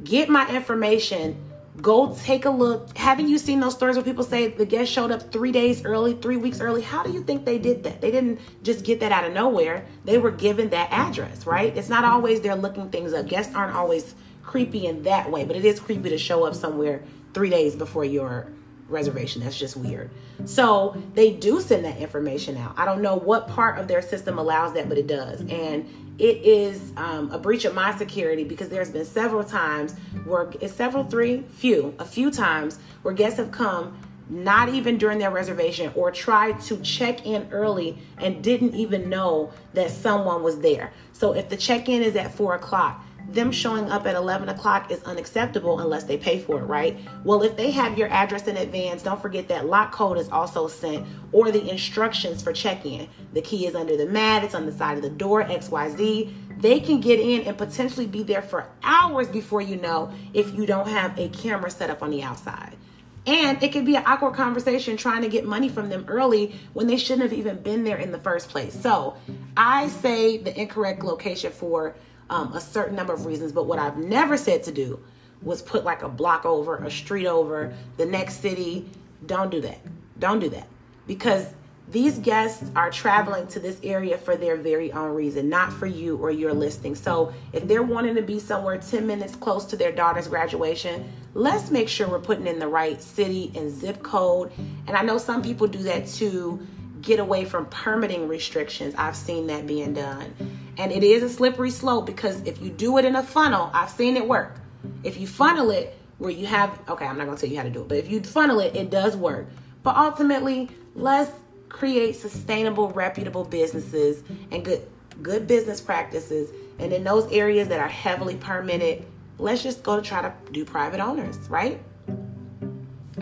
get 0.04 0.28
my 0.28 0.48
information, 0.48 1.36
Go 1.80 2.14
take 2.22 2.44
a 2.44 2.50
look. 2.50 2.96
Haven't 2.98 3.28
you 3.28 3.38
seen 3.38 3.60
those 3.60 3.72
stories 3.72 3.96
where 3.96 4.04
people 4.04 4.24
say 4.24 4.48
the 4.48 4.66
guest 4.66 4.92
showed 4.92 5.10
up 5.10 5.32
three 5.32 5.52
days 5.52 5.86
early, 5.86 6.12
three 6.14 6.36
weeks 6.36 6.60
early? 6.60 6.82
How 6.82 7.02
do 7.02 7.10
you 7.10 7.22
think 7.22 7.46
they 7.46 7.58
did 7.58 7.82
that? 7.84 8.02
They 8.02 8.10
didn't 8.10 8.40
just 8.62 8.84
get 8.84 9.00
that 9.00 9.10
out 9.10 9.24
of 9.24 9.32
nowhere. 9.32 9.86
They 10.04 10.18
were 10.18 10.30
given 10.30 10.68
that 10.70 10.92
address, 10.92 11.46
right? 11.46 11.74
It's 11.74 11.88
not 11.88 12.04
always 12.04 12.42
they're 12.42 12.54
looking 12.54 12.90
things 12.90 13.14
up. 13.14 13.26
Guests 13.26 13.54
aren't 13.54 13.74
always 13.74 14.14
creepy 14.42 14.86
in 14.86 15.04
that 15.04 15.30
way, 15.30 15.44
but 15.46 15.56
it 15.56 15.64
is 15.64 15.80
creepy 15.80 16.10
to 16.10 16.18
show 16.18 16.44
up 16.44 16.54
somewhere 16.54 17.02
three 17.32 17.48
days 17.48 17.74
before 17.74 18.04
your 18.04 18.48
reservation. 18.92 19.42
That's 19.42 19.58
just 19.58 19.76
weird. 19.76 20.10
So 20.44 20.96
they 21.14 21.32
do 21.32 21.60
send 21.60 21.84
that 21.84 21.98
information 21.98 22.56
out. 22.56 22.74
I 22.76 22.84
don't 22.84 23.02
know 23.02 23.16
what 23.16 23.48
part 23.48 23.78
of 23.78 23.88
their 23.88 24.02
system 24.02 24.38
allows 24.38 24.74
that, 24.74 24.88
but 24.88 24.98
it 24.98 25.06
does. 25.06 25.40
And 25.40 25.88
it 26.18 26.44
is 26.44 26.92
um, 26.96 27.30
a 27.32 27.38
breach 27.38 27.64
of 27.64 27.74
my 27.74 27.96
security 27.96 28.44
because 28.44 28.68
there's 28.68 28.90
been 28.90 29.04
several 29.04 29.42
times 29.42 29.94
where 30.24 30.50
it's 30.60 30.74
several 30.74 31.04
three 31.04 31.42
few 31.54 31.94
a 31.98 32.04
few 32.04 32.30
times 32.30 32.78
where 33.02 33.14
guests 33.14 33.38
have 33.38 33.50
come 33.50 33.98
not 34.30 34.68
even 34.70 34.96
during 34.96 35.18
their 35.18 35.30
reservation, 35.30 35.92
or 35.94 36.10
tried 36.10 36.58
to 36.62 36.78
check 36.78 37.26
in 37.26 37.46
early 37.50 37.98
and 38.18 38.42
didn't 38.42 38.74
even 38.74 39.10
know 39.10 39.52
that 39.74 39.90
someone 39.90 40.42
was 40.42 40.58
there. 40.60 40.90
So 41.12 41.34
if 41.34 41.48
the 41.48 41.56
check 41.56 41.88
in 41.88 42.02
is 42.02 42.16
at 42.16 42.34
four 42.34 42.54
o'clock, 42.54 43.04
them 43.30 43.50
showing 43.50 43.90
up 43.90 44.06
at 44.06 44.14
11 44.14 44.48
o'clock 44.48 44.90
is 44.90 45.02
unacceptable 45.04 45.80
unless 45.80 46.04
they 46.04 46.16
pay 46.16 46.38
for 46.38 46.58
it, 46.58 46.64
right? 46.64 46.98
Well, 47.24 47.42
if 47.42 47.56
they 47.56 47.70
have 47.70 47.96
your 47.96 48.08
address 48.08 48.46
in 48.46 48.56
advance, 48.56 49.02
don't 49.02 49.20
forget 49.20 49.48
that 49.48 49.66
lock 49.66 49.92
code 49.92 50.18
is 50.18 50.28
also 50.28 50.68
sent 50.68 51.06
or 51.32 51.50
the 51.50 51.70
instructions 51.70 52.42
for 52.42 52.52
check 52.52 52.84
in. 52.84 53.08
The 53.32 53.42
key 53.42 53.66
is 53.66 53.74
under 53.74 53.96
the 53.96 54.06
mat, 54.06 54.44
it's 54.44 54.54
on 54.54 54.66
the 54.66 54.72
side 54.72 54.96
of 54.96 55.02
the 55.02 55.10
door, 55.10 55.44
XYZ. 55.44 56.60
They 56.60 56.80
can 56.80 57.00
get 57.00 57.18
in 57.18 57.42
and 57.42 57.56
potentially 57.56 58.06
be 58.06 58.22
there 58.22 58.42
for 58.42 58.68
hours 58.82 59.28
before 59.28 59.60
you 59.60 59.76
know 59.76 60.12
if 60.34 60.54
you 60.54 60.66
don't 60.66 60.88
have 60.88 61.18
a 61.18 61.28
camera 61.30 61.70
set 61.70 61.90
up 61.90 62.02
on 62.02 62.10
the 62.10 62.22
outside. 62.22 62.76
And 63.24 63.62
it 63.62 63.72
could 63.72 63.86
be 63.86 63.94
an 63.94 64.02
awkward 64.04 64.34
conversation 64.34 64.96
trying 64.96 65.22
to 65.22 65.28
get 65.28 65.44
money 65.44 65.68
from 65.68 65.88
them 65.88 66.04
early 66.08 66.56
when 66.72 66.88
they 66.88 66.96
shouldn't 66.96 67.30
have 67.30 67.38
even 67.38 67.62
been 67.62 67.84
there 67.84 67.98
in 67.98 68.10
the 68.10 68.18
first 68.18 68.48
place. 68.48 68.74
So 68.74 69.16
I 69.56 69.88
say 69.88 70.38
the 70.38 70.60
incorrect 70.60 71.04
location 71.04 71.52
for 71.52 71.94
um, 72.32 72.50
a 72.54 72.60
certain 72.60 72.96
number 72.96 73.12
of 73.12 73.26
reasons. 73.26 73.52
But 73.52 73.66
what 73.66 73.78
I've 73.78 73.98
never 73.98 74.36
said 74.38 74.62
to 74.64 74.72
do 74.72 74.98
was 75.42 75.60
put 75.60 75.84
like 75.84 76.02
a 76.02 76.08
block 76.08 76.46
over, 76.46 76.78
a 76.78 76.90
street 76.90 77.26
over, 77.26 77.74
the 77.98 78.06
next 78.06 78.40
city. 78.40 78.88
Don't 79.26 79.50
do 79.50 79.60
that. 79.60 79.78
Don't 80.18 80.40
do 80.40 80.48
that. 80.48 80.66
Because 81.06 81.52
these 81.90 82.18
guests 82.20 82.70
are 82.74 82.90
traveling 82.90 83.46
to 83.48 83.60
this 83.60 83.78
area 83.82 84.16
for 84.16 84.34
their 84.34 84.56
very 84.56 84.90
own 84.92 85.14
reason, 85.14 85.50
not 85.50 85.72
for 85.74 85.84
you 85.84 86.16
or 86.16 86.30
your 86.30 86.54
listing. 86.54 86.94
So 86.94 87.34
if 87.52 87.68
they're 87.68 87.82
wanting 87.82 88.14
to 88.14 88.22
be 88.22 88.38
somewhere 88.38 88.78
10 88.78 89.06
minutes 89.06 89.36
close 89.36 89.66
to 89.66 89.76
their 89.76 89.92
daughter's 89.92 90.26
graduation, 90.26 91.12
let's 91.34 91.70
make 91.70 91.88
sure 91.88 92.08
we're 92.08 92.18
putting 92.18 92.46
in 92.46 92.58
the 92.58 92.68
right 92.68 93.02
city 93.02 93.52
and 93.54 93.70
zip 93.70 94.02
code. 94.02 94.52
And 94.86 94.96
I 94.96 95.02
know 95.02 95.18
some 95.18 95.42
people 95.42 95.66
do 95.66 95.82
that 95.82 96.06
to 96.06 96.66
get 97.02 97.18
away 97.18 97.44
from 97.44 97.66
permitting 97.66 98.28
restrictions. 98.28 98.94
I've 98.96 99.16
seen 99.16 99.46
that 99.48 99.66
being 99.66 99.94
done. 99.94 100.34
And 100.78 100.90
it 100.90 101.02
is 101.02 101.22
a 101.22 101.28
slippery 101.28 101.70
slope 101.70 102.06
because 102.06 102.40
if 102.42 102.62
you 102.62 102.70
do 102.70 102.96
it 102.98 103.04
in 103.04 103.16
a 103.16 103.22
funnel, 103.22 103.70
I've 103.74 103.90
seen 103.90 104.16
it 104.16 104.26
work. 104.26 104.56
If 105.02 105.18
you 105.18 105.26
funnel 105.26 105.70
it 105.70 105.98
where 106.18 106.30
you 106.30 106.46
have, 106.46 106.78
okay, 106.88 107.04
I'm 107.04 107.18
not 107.18 107.24
going 107.26 107.36
to 107.36 107.40
tell 107.40 107.50
you 107.50 107.56
how 107.56 107.64
to 107.64 107.70
do 107.70 107.82
it, 107.82 107.88
but 107.88 107.98
if 107.98 108.10
you 108.10 108.22
funnel 108.22 108.60
it, 108.60 108.74
it 108.76 108.90
does 108.90 109.16
work. 109.16 109.48
But 109.82 109.96
ultimately, 109.96 110.70
let's 110.94 111.30
create 111.68 112.16
sustainable, 112.16 112.90
reputable 112.90 113.44
businesses 113.44 114.22
and 114.50 114.64
good 114.64 114.88
good 115.20 115.46
business 115.46 115.80
practices. 115.80 116.50
And 116.78 116.92
in 116.92 117.04
those 117.04 117.30
areas 117.30 117.68
that 117.68 117.80
are 117.80 117.88
heavily 117.88 118.36
permitted, 118.36 119.04
let's 119.38 119.62
just 119.62 119.82
go 119.82 119.96
to 119.96 120.02
try 120.02 120.22
to 120.22 120.32
do 120.52 120.64
private 120.64 121.00
owners, 121.00 121.36
right? 121.48 121.80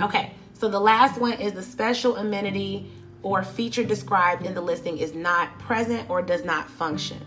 Okay, 0.00 0.32
so 0.54 0.68
the 0.68 0.80
last 0.80 1.20
one 1.20 1.32
is 1.34 1.52
the 1.52 1.62
special 1.62 2.16
amenity 2.16 2.90
or 3.22 3.42
feature 3.42 3.84
described 3.84 4.46
in 4.46 4.54
the 4.54 4.60
listing 4.60 4.98
is 4.98 5.14
not 5.14 5.58
present 5.58 6.08
or 6.08 6.22
does 6.22 6.44
not 6.44 6.68
function 6.70 7.24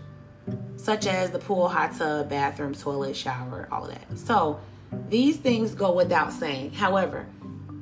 such 0.84 1.06
as 1.06 1.30
the 1.30 1.38
pool, 1.38 1.66
hot 1.66 1.96
tub, 1.96 2.28
bathroom, 2.28 2.74
toilet, 2.74 3.16
shower, 3.16 3.66
all 3.72 3.84
of 3.86 3.90
that. 3.90 4.18
So 4.18 4.60
these 5.08 5.38
things 5.38 5.74
go 5.74 5.92
without 5.92 6.30
saying. 6.30 6.74
However, 6.74 7.26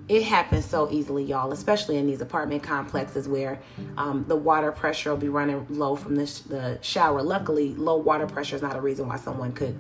it 0.09 0.23
happens 0.23 0.65
so 0.65 0.89
easily, 0.91 1.25
y'all, 1.25 1.53
especially 1.53 1.97
in 1.97 2.07
these 2.07 2.21
apartment 2.21 2.63
complexes 2.63 3.29
where 3.29 3.59
um, 3.97 4.25
the 4.29 4.37
water 4.37 4.71
pressure 4.71 5.11
will 5.11 5.17
be 5.17 5.29
running 5.29 5.67
low 5.69 5.97
from 5.97 6.15
the, 6.15 6.27
sh- 6.27 6.41
the 6.41 6.79
shower. 6.81 7.23
Luckily, 7.23 7.75
low 7.75 7.97
water 7.97 8.27
pressure 8.27 8.55
is 8.55 8.63
not 8.63 8.77
a 8.77 8.81
reason 8.81 9.09
why 9.09 9.17
someone 9.17 9.53
could 9.53 9.77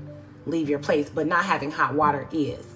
leave 0.46 0.68
your 0.68 0.80
place, 0.80 1.08
but 1.08 1.26
not 1.26 1.44
having 1.44 1.70
hot 1.70 1.94
water 1.94 2.28
is. 2.32 2.66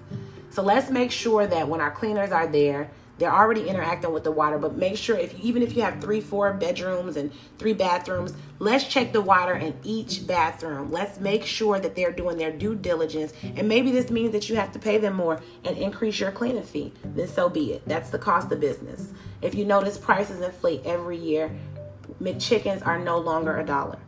So 0.50 0.62
let's 0.62 0.90
make 0.90 1.10
sure 1.10 1.46
that 1.46 1.66
when 1.66 1.80
our 1.80 1.90
cleaners 1.90 2.30
are 2.30 2.46
there, 2.46 2.88
they're 3.18 3.34
already 3.34 3.68
interacting 3.68 4.12
with 4.12 4.24
the 4.24 4.32
water 4.32 4.58
but 4.58 4.76
make 4.76 4.96
sure 4.96 5.16
if 5.16 5.38
even 5.40 5.62
if 5.62 5.76
you 5.76 5.82
have 5.82 6.00
three 6.00 6.20
four 6.20 6.52
bedrooms 6.52 7.16
and 7.16 7.32
three 7.58 7.72
bathrooms 7.72 8.32
let's 8.58 8.84
check 8.84 9.12
the 9.12 9.20
water 9.20 9.54
in 9.54 9.74
each 9.84 10.26
bathroom. 10.26 10.90
Let's 10.90 11.20
make 11.20 11.44
sure 11.44 11.78
that 11.78 11.94
they're 11.94 12.12
doing 12.12 12.36
their 12.38 12.52
due 12.52 12.74
diligence 12.74 13.32
and 13.42 13.68
maybe 13.68 13.90
this 13.90 14.10
means 14.10 14.32
that 14.32 14.48
you 14.48 14.56
have 14.56 14.72
to 14.72 14.78
pay 14.78 14.98
them 14.98 15.14
more 15.14 15.40
and 15.64 15.76
increase 15.76 16.18
your 16.18 16.32
cleaning 16.32 16.62
fee. 16.62 16.92
Then 17.04 17.28
so 17.28 17.48
be 17.48 17.74
it. 17.74 17.82
That's 17.86 18.10
the 18.10 18.18
cost 18.18 18.50
of 18.52 18.60
business. 18.60 19.12
If 19.42 19.54
you 19.54 19.64
notice 19.64 19.98
prices 19.98 20.40
inflate 20.40 20.82
every 20.84 21.18
year. 21.18 21.50
Mcchickens 22.20 22.86
are 22.86 22.98
no 22.98 23.18
longer 23.18 23.58
a 23.58 23.64
dollar. 23.64 23.98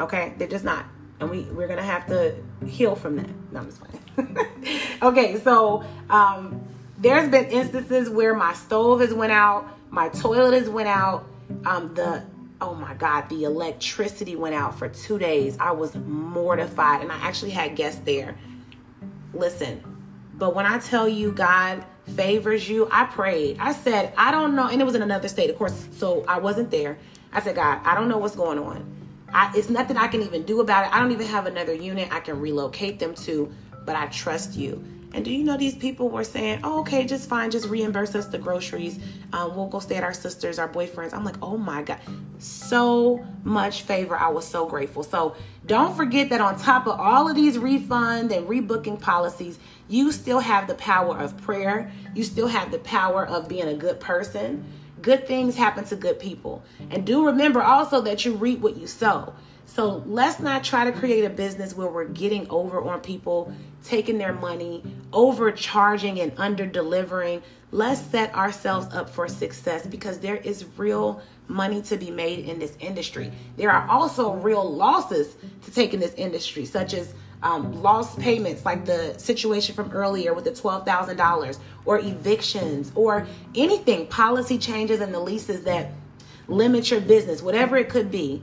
Okay? 0.00 0.34
They're 0.36 0.48
just 0.48 0.64
not. 0.64 0.86
And 1.20 1.30
we 1.30 1.42
we're 1.42 1.68
gonna 1.68 1.82
have 1.82 2.06
to 2.08 2.34
heal 2.66 2.96
from 2.96 3.16
that. 3.16 3.30
No 3.52 3.60
i'm 3.60 3.66
just 3.66 3.82
okay 5.02 5.38
so 5.40 5.84
um 6.10 6.66
there's 6.98 7.28
been 7.28 7.46
instances 7.46 8.08
where 8.08 8.34
my 8.34 8.54
stove 8.54 9.00
has 9.00 9.12
went 9.12 9.32
out, 9.32 9.68
my 9.90 10.08
toilet 10.08 10.54
has 10.54 10.68
went 10.68 10.88
out, 10.88 11.26
um, 11.64 11.94
the 11.94 12.24
oh 12.60 12.74
my 12.74 12.94
god, 12.94 13.28
the 13.28 13.44
electricity 13.44 14.34
went 14.34 14.54
out 14.54 14.78
for 14.78 14.88
two 14.88 15.18
days. 15.18 15.56
I 15.60 15.72
was 15.72 15.94
mortified, 15.94 17.02
and 17.02 17.12
I 17.12 17.16
actually 17.16 17.50
had 17.50 17.76
guests 17.76 18.00
there. 18.04 18.36
Listen, 19.34 19.82
but 20.34 20.54
when 20.54 20.66
I 20.66 20.78
tell 20.78 21.08
you 21.08 21.32
God 21.32 21.84
favors 22.14 22.68
you, 22.68 22.88
I 22.90 23.04
prayed. 23.04 23.58
I 23.58 23.72
said, 23.72 24.12
I 24.16 24.30
don't 24.30 24.54
know, 24.54 24.68
and 24.68 24.80
it 24.80 24.84
was 24.84 24.94
in 24.94 25.02
another 25.02 25.28
state, 25.28 25.50
of 25.50 25.56
course, 25.56 25.88
so 25.92 26.24
I 26.26 26.38
wasn't 26.38 26.70
there. 26.70 26.98
I 27.32 27.42
said, 27.42 27.56
God, 27.56 27.80
I 27.84 27.94
don't 27.94 28.08
know 28.08 28.18
what's 28.18 28.36
going 28.36 28.58
on. 28.58 28.92
I, 29.32 29.52
it's 29.54 29.68
nothing 29.68 29.96
I 29.96 30.06
can 30.06 30.22
even 30.22 30.44
do 30.44 30.60
about 30.60 30.86
it. 30.86 30.94
I 30.94 31.00
don't 31.00 31.12
even 31.12 31.26
have 31.26 31.46
another 31.46 31.74
unit 31.74 32.08
I 32.10 32.20
can 32.20 32.40
relocate 32.40 32.98
them 32.98 33.14
to, 33.16 33.52
but 33.84 33.96
I 33.96 34.06
trust 34.06 34.54
you. 34.54 34.82
And 35.12 35.24
do 35.24 35.30
you 35.32 35.44
know 35.44 35.56
these 35.56 35.76
people 35.76 36.08
were 36.08 36.24
saying, 36.24 36.60
oh, 36.62 36.80
okay, 36.80 37.04
just 37.04 37.28
fine, 37.28 37.50
just 37.50 37.68
reimburse 37.68 38.14
us 38.14 38.26
the 38.26 38.38
groceries. 38.38 38.98
Um, 39.32 39.56
we'll 39.56 39.68
go 39.68 39.78
stay 39.78 39.96
at 39.96 40.04
our 40.04 40.12
sisters, 40.12 40.58
our 40.58 40.68
boyfriends. 40.68 41.14
I'm 41.14 41.24
like, 41.24 41.36
oh 41.42 41.56
my 41.56 41.82
God, 41.82 41.98
so 42.38 43.24
much 43.44 43.82
favor. 43.82 44.16
I 44.16 44.28
was 44.28 44.46
so 44.46 44.66
grateful. 44.66 45.02
So 45.02 45.36
don't 45.64 45.96
forget 45.96 46.28
that 46.30 46.40
on 46.40 46.58
top 46.58 46.86
of 46.86 47.00
all 47.00 47.28
of 47.28 47.36
these 47.36 47.58
refund 47.58 48.32
and 48.32 48.46
rebooking 48.46 49.00
policies, 49.00 49.58
you 49.88 50.12
still 50.12 50.40
have 50.40 50.66
the 50.66 50.74
power 50.74 51.16
of 51.16 51.36
prayer. 51.38 51.90
You 52.14 52.24
still 52.24 52.48
have 52.48 52.70
the 52.70 52.78
power 52.80 53.26
of 53.26 53.48
being 53.48 53.68
a 53.68 53.74
good 53.74 54.00
person. 54.00 54.64
Good 55.00 55.26
things 55.26 55.56
happen 55.56 55.84
to 55.84 55.96
good 55.96 56.18
people. 56.18 56.62
And 56.90 57.06
do 57.06 57.26
remember 57.26 57.62
also 57.62 58.00
that 58.02 58.24
you 58.24 58.34
reap 58.34 58.60
what 58.60 58.76
you 58.76 58.86
sow. 58.86 59.34
So 59.66 60.02
let's 60.06 60.40
not 60.40 60.62
try 60.64 60.84
to 60.84 60.92
create 60.92 61.24
a 61.24 61.30
business 61.30 61.74
where 61.76 61.88
we're 61.88 62.04
getting 62.06 62.48
over 62.48 62.80
on 62.80 63.00
people, 63.00 63.52
taking 63.86 64.18
their 64.18 64.32
money, 64.32 64.82
overcharging 65.12 66.20
and 66.20 66.32
under 66.36 66.66
delivering. 66.66 67.42
Let's 67.70 68.00
set 68.00 68.34
ourselves 68.34 68.92
up 68.94 69.08
for 69.08 69.28
success 69.28 69.86
because 69.86 70.18
there 70.18 70.36
is 70.36 70.64
real 70.76 71.22
money 71.48 71.80
to 71.82 71.96
be 71.96 72.10
made 72.10 72.48
in 72.48 72.58
this 72.58 72.76
industry. 72.80 73.30
There 73.56 73.70
are 73.70 73.88
also 73.88 74.34
real 74.34 74.68
losses 74.68 75.36
to 75.64 75.70
take 75.70 75.94
in 75.94 76.00
this 76.00 76.14
industry, 76.14 76.64
such 76.64 76.94
as 76.94 77.14
um, 77.42 77.82
lost 77.82 78.18
payments, 78.18 78.64
like 78.64 78.84
the 78.84 79.14
situation 79.18 79.74
from 79.74 79.92
earlier 79.92 80.34
with 80.34 80.44
the 80.44 80.50
$12,000, 80.50 81.58
or 81.84 81.98
evictions, 82.00 82.90
or 82.94 83.26
anything, 83.54 84.06
policy 84.08 84.58
changes 84.58 85.00
in 85.00 85.12
the 85.12 85.20
leases 85.20 85.62
that 85.64 85.92
limit 86.48 86.90
your 86.90 87.00
business, 87.00 87.42
whatever 87.42 87.76
it 87.76 87.88
could 87.88 88.10
be 88.10 88.42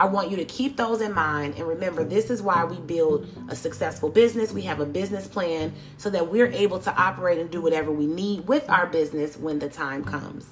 I 0.00 0.06
want 0.06 0.30
you 0.30 0.36
to 0.38 0.46
keep 0.46 0.78
those 0.78 1.02
in 1.02 1.12
mind 1.12 1.56
and 1.56 1.68
remember 1.68 2.04
this 2.04 2.30
is 2.30 2.40
why 2.40 2.64
we 2.64 2.78
build 2.78 3.28
a 3.50 3.54
successful 3.54 4.08
business. 4.08 4.50
We 4.50 4.62
have 4.62 4.80
a 4.80 4.86
business 4.86 5.28
plan 5.28 5.74
so 5.98 6.08
that 6.08 6.26
we're 6.26 6.46
able 6.46 6.78
to 6.78 6.94
operate 6.96 7.38
and 7.38 7.50
do 7.50 7.60
whatever 7.60 7.90
we 7.92 8.06
need 8.06 8.48
with 8.48 8.66
our 8.70 8.86
business 8.86 9.36
when 9.36 9.58
the 9.58 9.68
time 9.68 10.02
comes. 10.02 10.46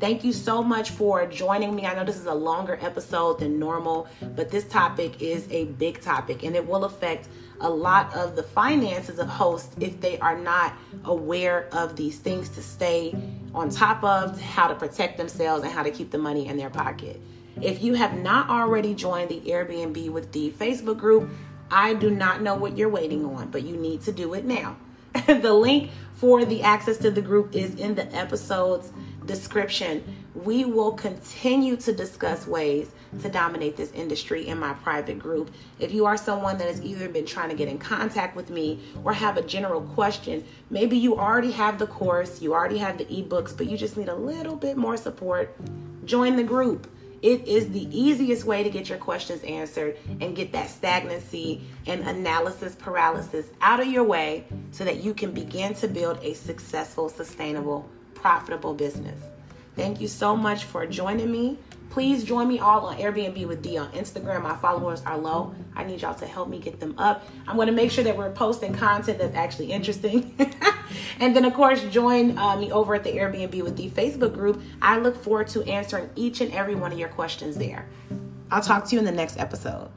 Thank 0.00 0.24
you 0.24 0.32
so 0.32 0.60
much 0.60 0.90
for 0.90 1.24
joining 1.26 1.76
me. 1.76 1.86
I 1.86 1.94
know 1.94 2.02
this 2.02 2.18
is 2.18 2.26
a 2.26 2.34
longer 2.34 2.80
episode 2.82 3.38
than 3.38 3.60
normal, 3.60 4.08
but 4.34 4.50
this 4.50 4.64
topic 4.64 5.22
is 5.22 5.46
a 5.52 5.66
big 5.66 6.00
topic 6.00 6.42
and 6.42 6.56
it 6.56 6.66
will 6.66 6.84
affect 6.84 7.28
a 7.60 7.70
lot 7.70 8.12
of 8.12 8.34
the 8.34 8.42
finances 8.42 9.20
of 9.20 9.28
hosts 9.28 9.72
if 9.78 10.00
they 10.00 10.18
are 10.18 10.36
not 10.36 10.74
aware 11.04 11.68
of 11.70 11.94
these 11.94 12.18
things 12.18 12.48
to 12.48 12.60
stay 12.60 13.14
on 13.54 13.70
top 13.70 14.02
of, 14.02 14.40
how 14.40 14.66
to 14.66 14.74
protect 14.74 15.16
themselves, 15.16 15.62
and 15.62 15.72
how 15.72 15.84
to 15.84 15.92
keep 15.92 16.10
the 16.10 16.18
money 16.18 16.48
in 16.48 16.56
their 16.56 16.70
pocket. 16.70 17.20
If 17.60 17.82
you 17.82 17.94
have 17.94 18.16
not 18.16 18.48
already 18.48 18.94
joined 18.94 19.28
the 19.28 19.40
Airbnb 19.40 20.10
with 20.10 20.30
D 20.32 20.50
Facebook 20.50 20.98
group, 20.98 21.30
I 21.70 21.94
do 21.94 22.10
not 22.10 22.42
know 22.42 22.54
what 22.54 22.76
you're 22.76 22.88
waiting 22.88 23.24
on, 23.24 23.50
but 23.50 23.62
you 23.62 23.76
need 23.76 24.02
to 24.02 24.12
do 24.12 24.34
it 24.34 24.44
now. 24.44 24.76
the 25.26 25.52
link 25.52 25.90
for 26.14 26.44
the 26.44 26.62
access 26.62 26.98
to 26.98 27.10
the 27.10 27.22
group 27.22 27.54
is 27.54 27.74
in 27.76 27.94
the 27.94 28.12
episode's 28.14 28.92
description. 29.26 30.02
We 30.34 30.64
will 30.64 30.92
continue 30.92 31.76
to 31.78 31.92
discuss 31.92 32.46
ways 32.46 32.90
to 33.22 33.28
dominate 33.28 33.76
this 33.76 33.90
industry 33.92 34.46
in 34.46 34.58
my 34.58 34.72
private 34.74 35.18
group. 35.18 35.50
If 35.78 35.92
you 35.92 36.06
are 36.06 36.16
someone 36.16 36.58
that 36.58 36.68
has 36.68 36.80
either 36.82 37.08
been 37.08 37.26
trying 37.26 37.48
to 37.48 37.56
get 37.56 37.68
in 37.68 37.78
contact 37.78 38.36
with 38.36 38.50
me 38.50 38.80
or 39.04 39.12
have 39.12 39.36
a 39.36 39.42
general 39.42 39.80
question, 39.80 40.44
maybe 40.70 40.96
you 40.96 41.18
already 41.18 41.50
have 41.52 41.78
the 41.78 41.86
course, 41.86 42.40
you 42.40 42.54
already 42.54 42.78
have 42.78 42.98
the 42.98 43.06
ebooks, 43.06 43.56
but 43.56 43.66
you 43.66 43.76
just 43.76 43.96
need 43.96 44.08
a 44.08 44.14
little 44.14 44.56
bit 44.56 44.76
more 44.76 44.96
support, 44.96 45.56
join 46.04 46.36
the 46.36 46.44
group. 46.44 46.88
It 47.22 47.46
is 47.46 47.70
the 47.70 47.86
easiest 47.96 48.44
way 48.44 48.62
to 48.62 48.70
get 48.70 48.88
your 48.88 48.98
questions 48.98 49.42
answered 49.42 49.98
and 50.20 50.34
get 50.34 50.52
that 50.52 50.70
stagnancy 50.70 51.62
and 51.86 52.00
analysis 52.02 52.74
paralysis 52.74 53.46
out 53.60 53.80
of 53.80 53.88
your 53.88 54.04
way 54.04 54.46
so 54.70 54.84
that 54.84 55.04
you 55.04 55.12
can 55.12 55.32
begin 55.32 55.74
to 55.74 55.88
build 55.88 56.18
a 56.22 56.32
successful, 56.34 57.08
sustainable 57.08 57.88
profitable 58.14 58.74
business. 58.74 59.20
Thank 59.76 60.00
you 60.00 60.08
so 60.08 60.36
much 60.36 60.64
for 60.64 60.86
joining 60.86 61.30
me. 61.30 61.58
Please 61.90 62.22
join 62.22 62.46
me 62.46 62.60
all 62.60 62.86
on 62.86 62.96
Airbnb 62.98 63.46
with 63.48 63.62
D 63.62 63.76
on 63.76 63.90
Instagram. 63.92 64.42
My 64.42 64.56
followers 64.56 65.02
are 65.02 65.18
low. 65.18 65.54
I 65.74 65.82
need 65.82 66.00
y'all 66.02 66.14
to 66.14 66.26
help 66.26 66.48
me 66.48 66.60
get 66.60 66.78
them 66.78 66.94
up. 66.98 67.26
I'm 67.48 67.56
going 67.56 67.66
to 67.66 67.72
make 67.72 67.90
sure 67.90 68.04
that 68.04 68.16
we're 68.16 68.30
posting 68.30 68.72
content 68.72 69.18
that's 69.18 69.34
actually 69.34 69.72
interesting. 69.72 70.34
and 71.20 71.34
then, 71.34 71.44
of 71.44 71.52
course, 71.52 71.82
join 71.84 72.38
uh, 72.38 72.56
me 72.56 72.70
over 72.70 72.94
at 72.94 73.02
the 73.02 73.10
Airbnb 73.10 73.62
with 73.64 73.76
D 73.76 73.90
Facebook 73.90 74.32
group. 74.32 74.62
I 74.80 74.98
look 74.98 75.16
forward 75.16 75.48
to 75.48 75.64
answering 75.64 76.08
each 76.14 76.40
and 76.40 76.52
every 76.52 76.76
one 76.76 76.92
of 76.92 76.98
your 76.98 77.08
questions 77.08 77.56
there. 77.56 77.88
I'll 78.52 78.62
talk 78.62 78.86
to 78.86 78.94
you 78.94 79.00
in 79.00 79.04
the 79.04 79.12
next 79.12 79.38
episode. 79.38 79.90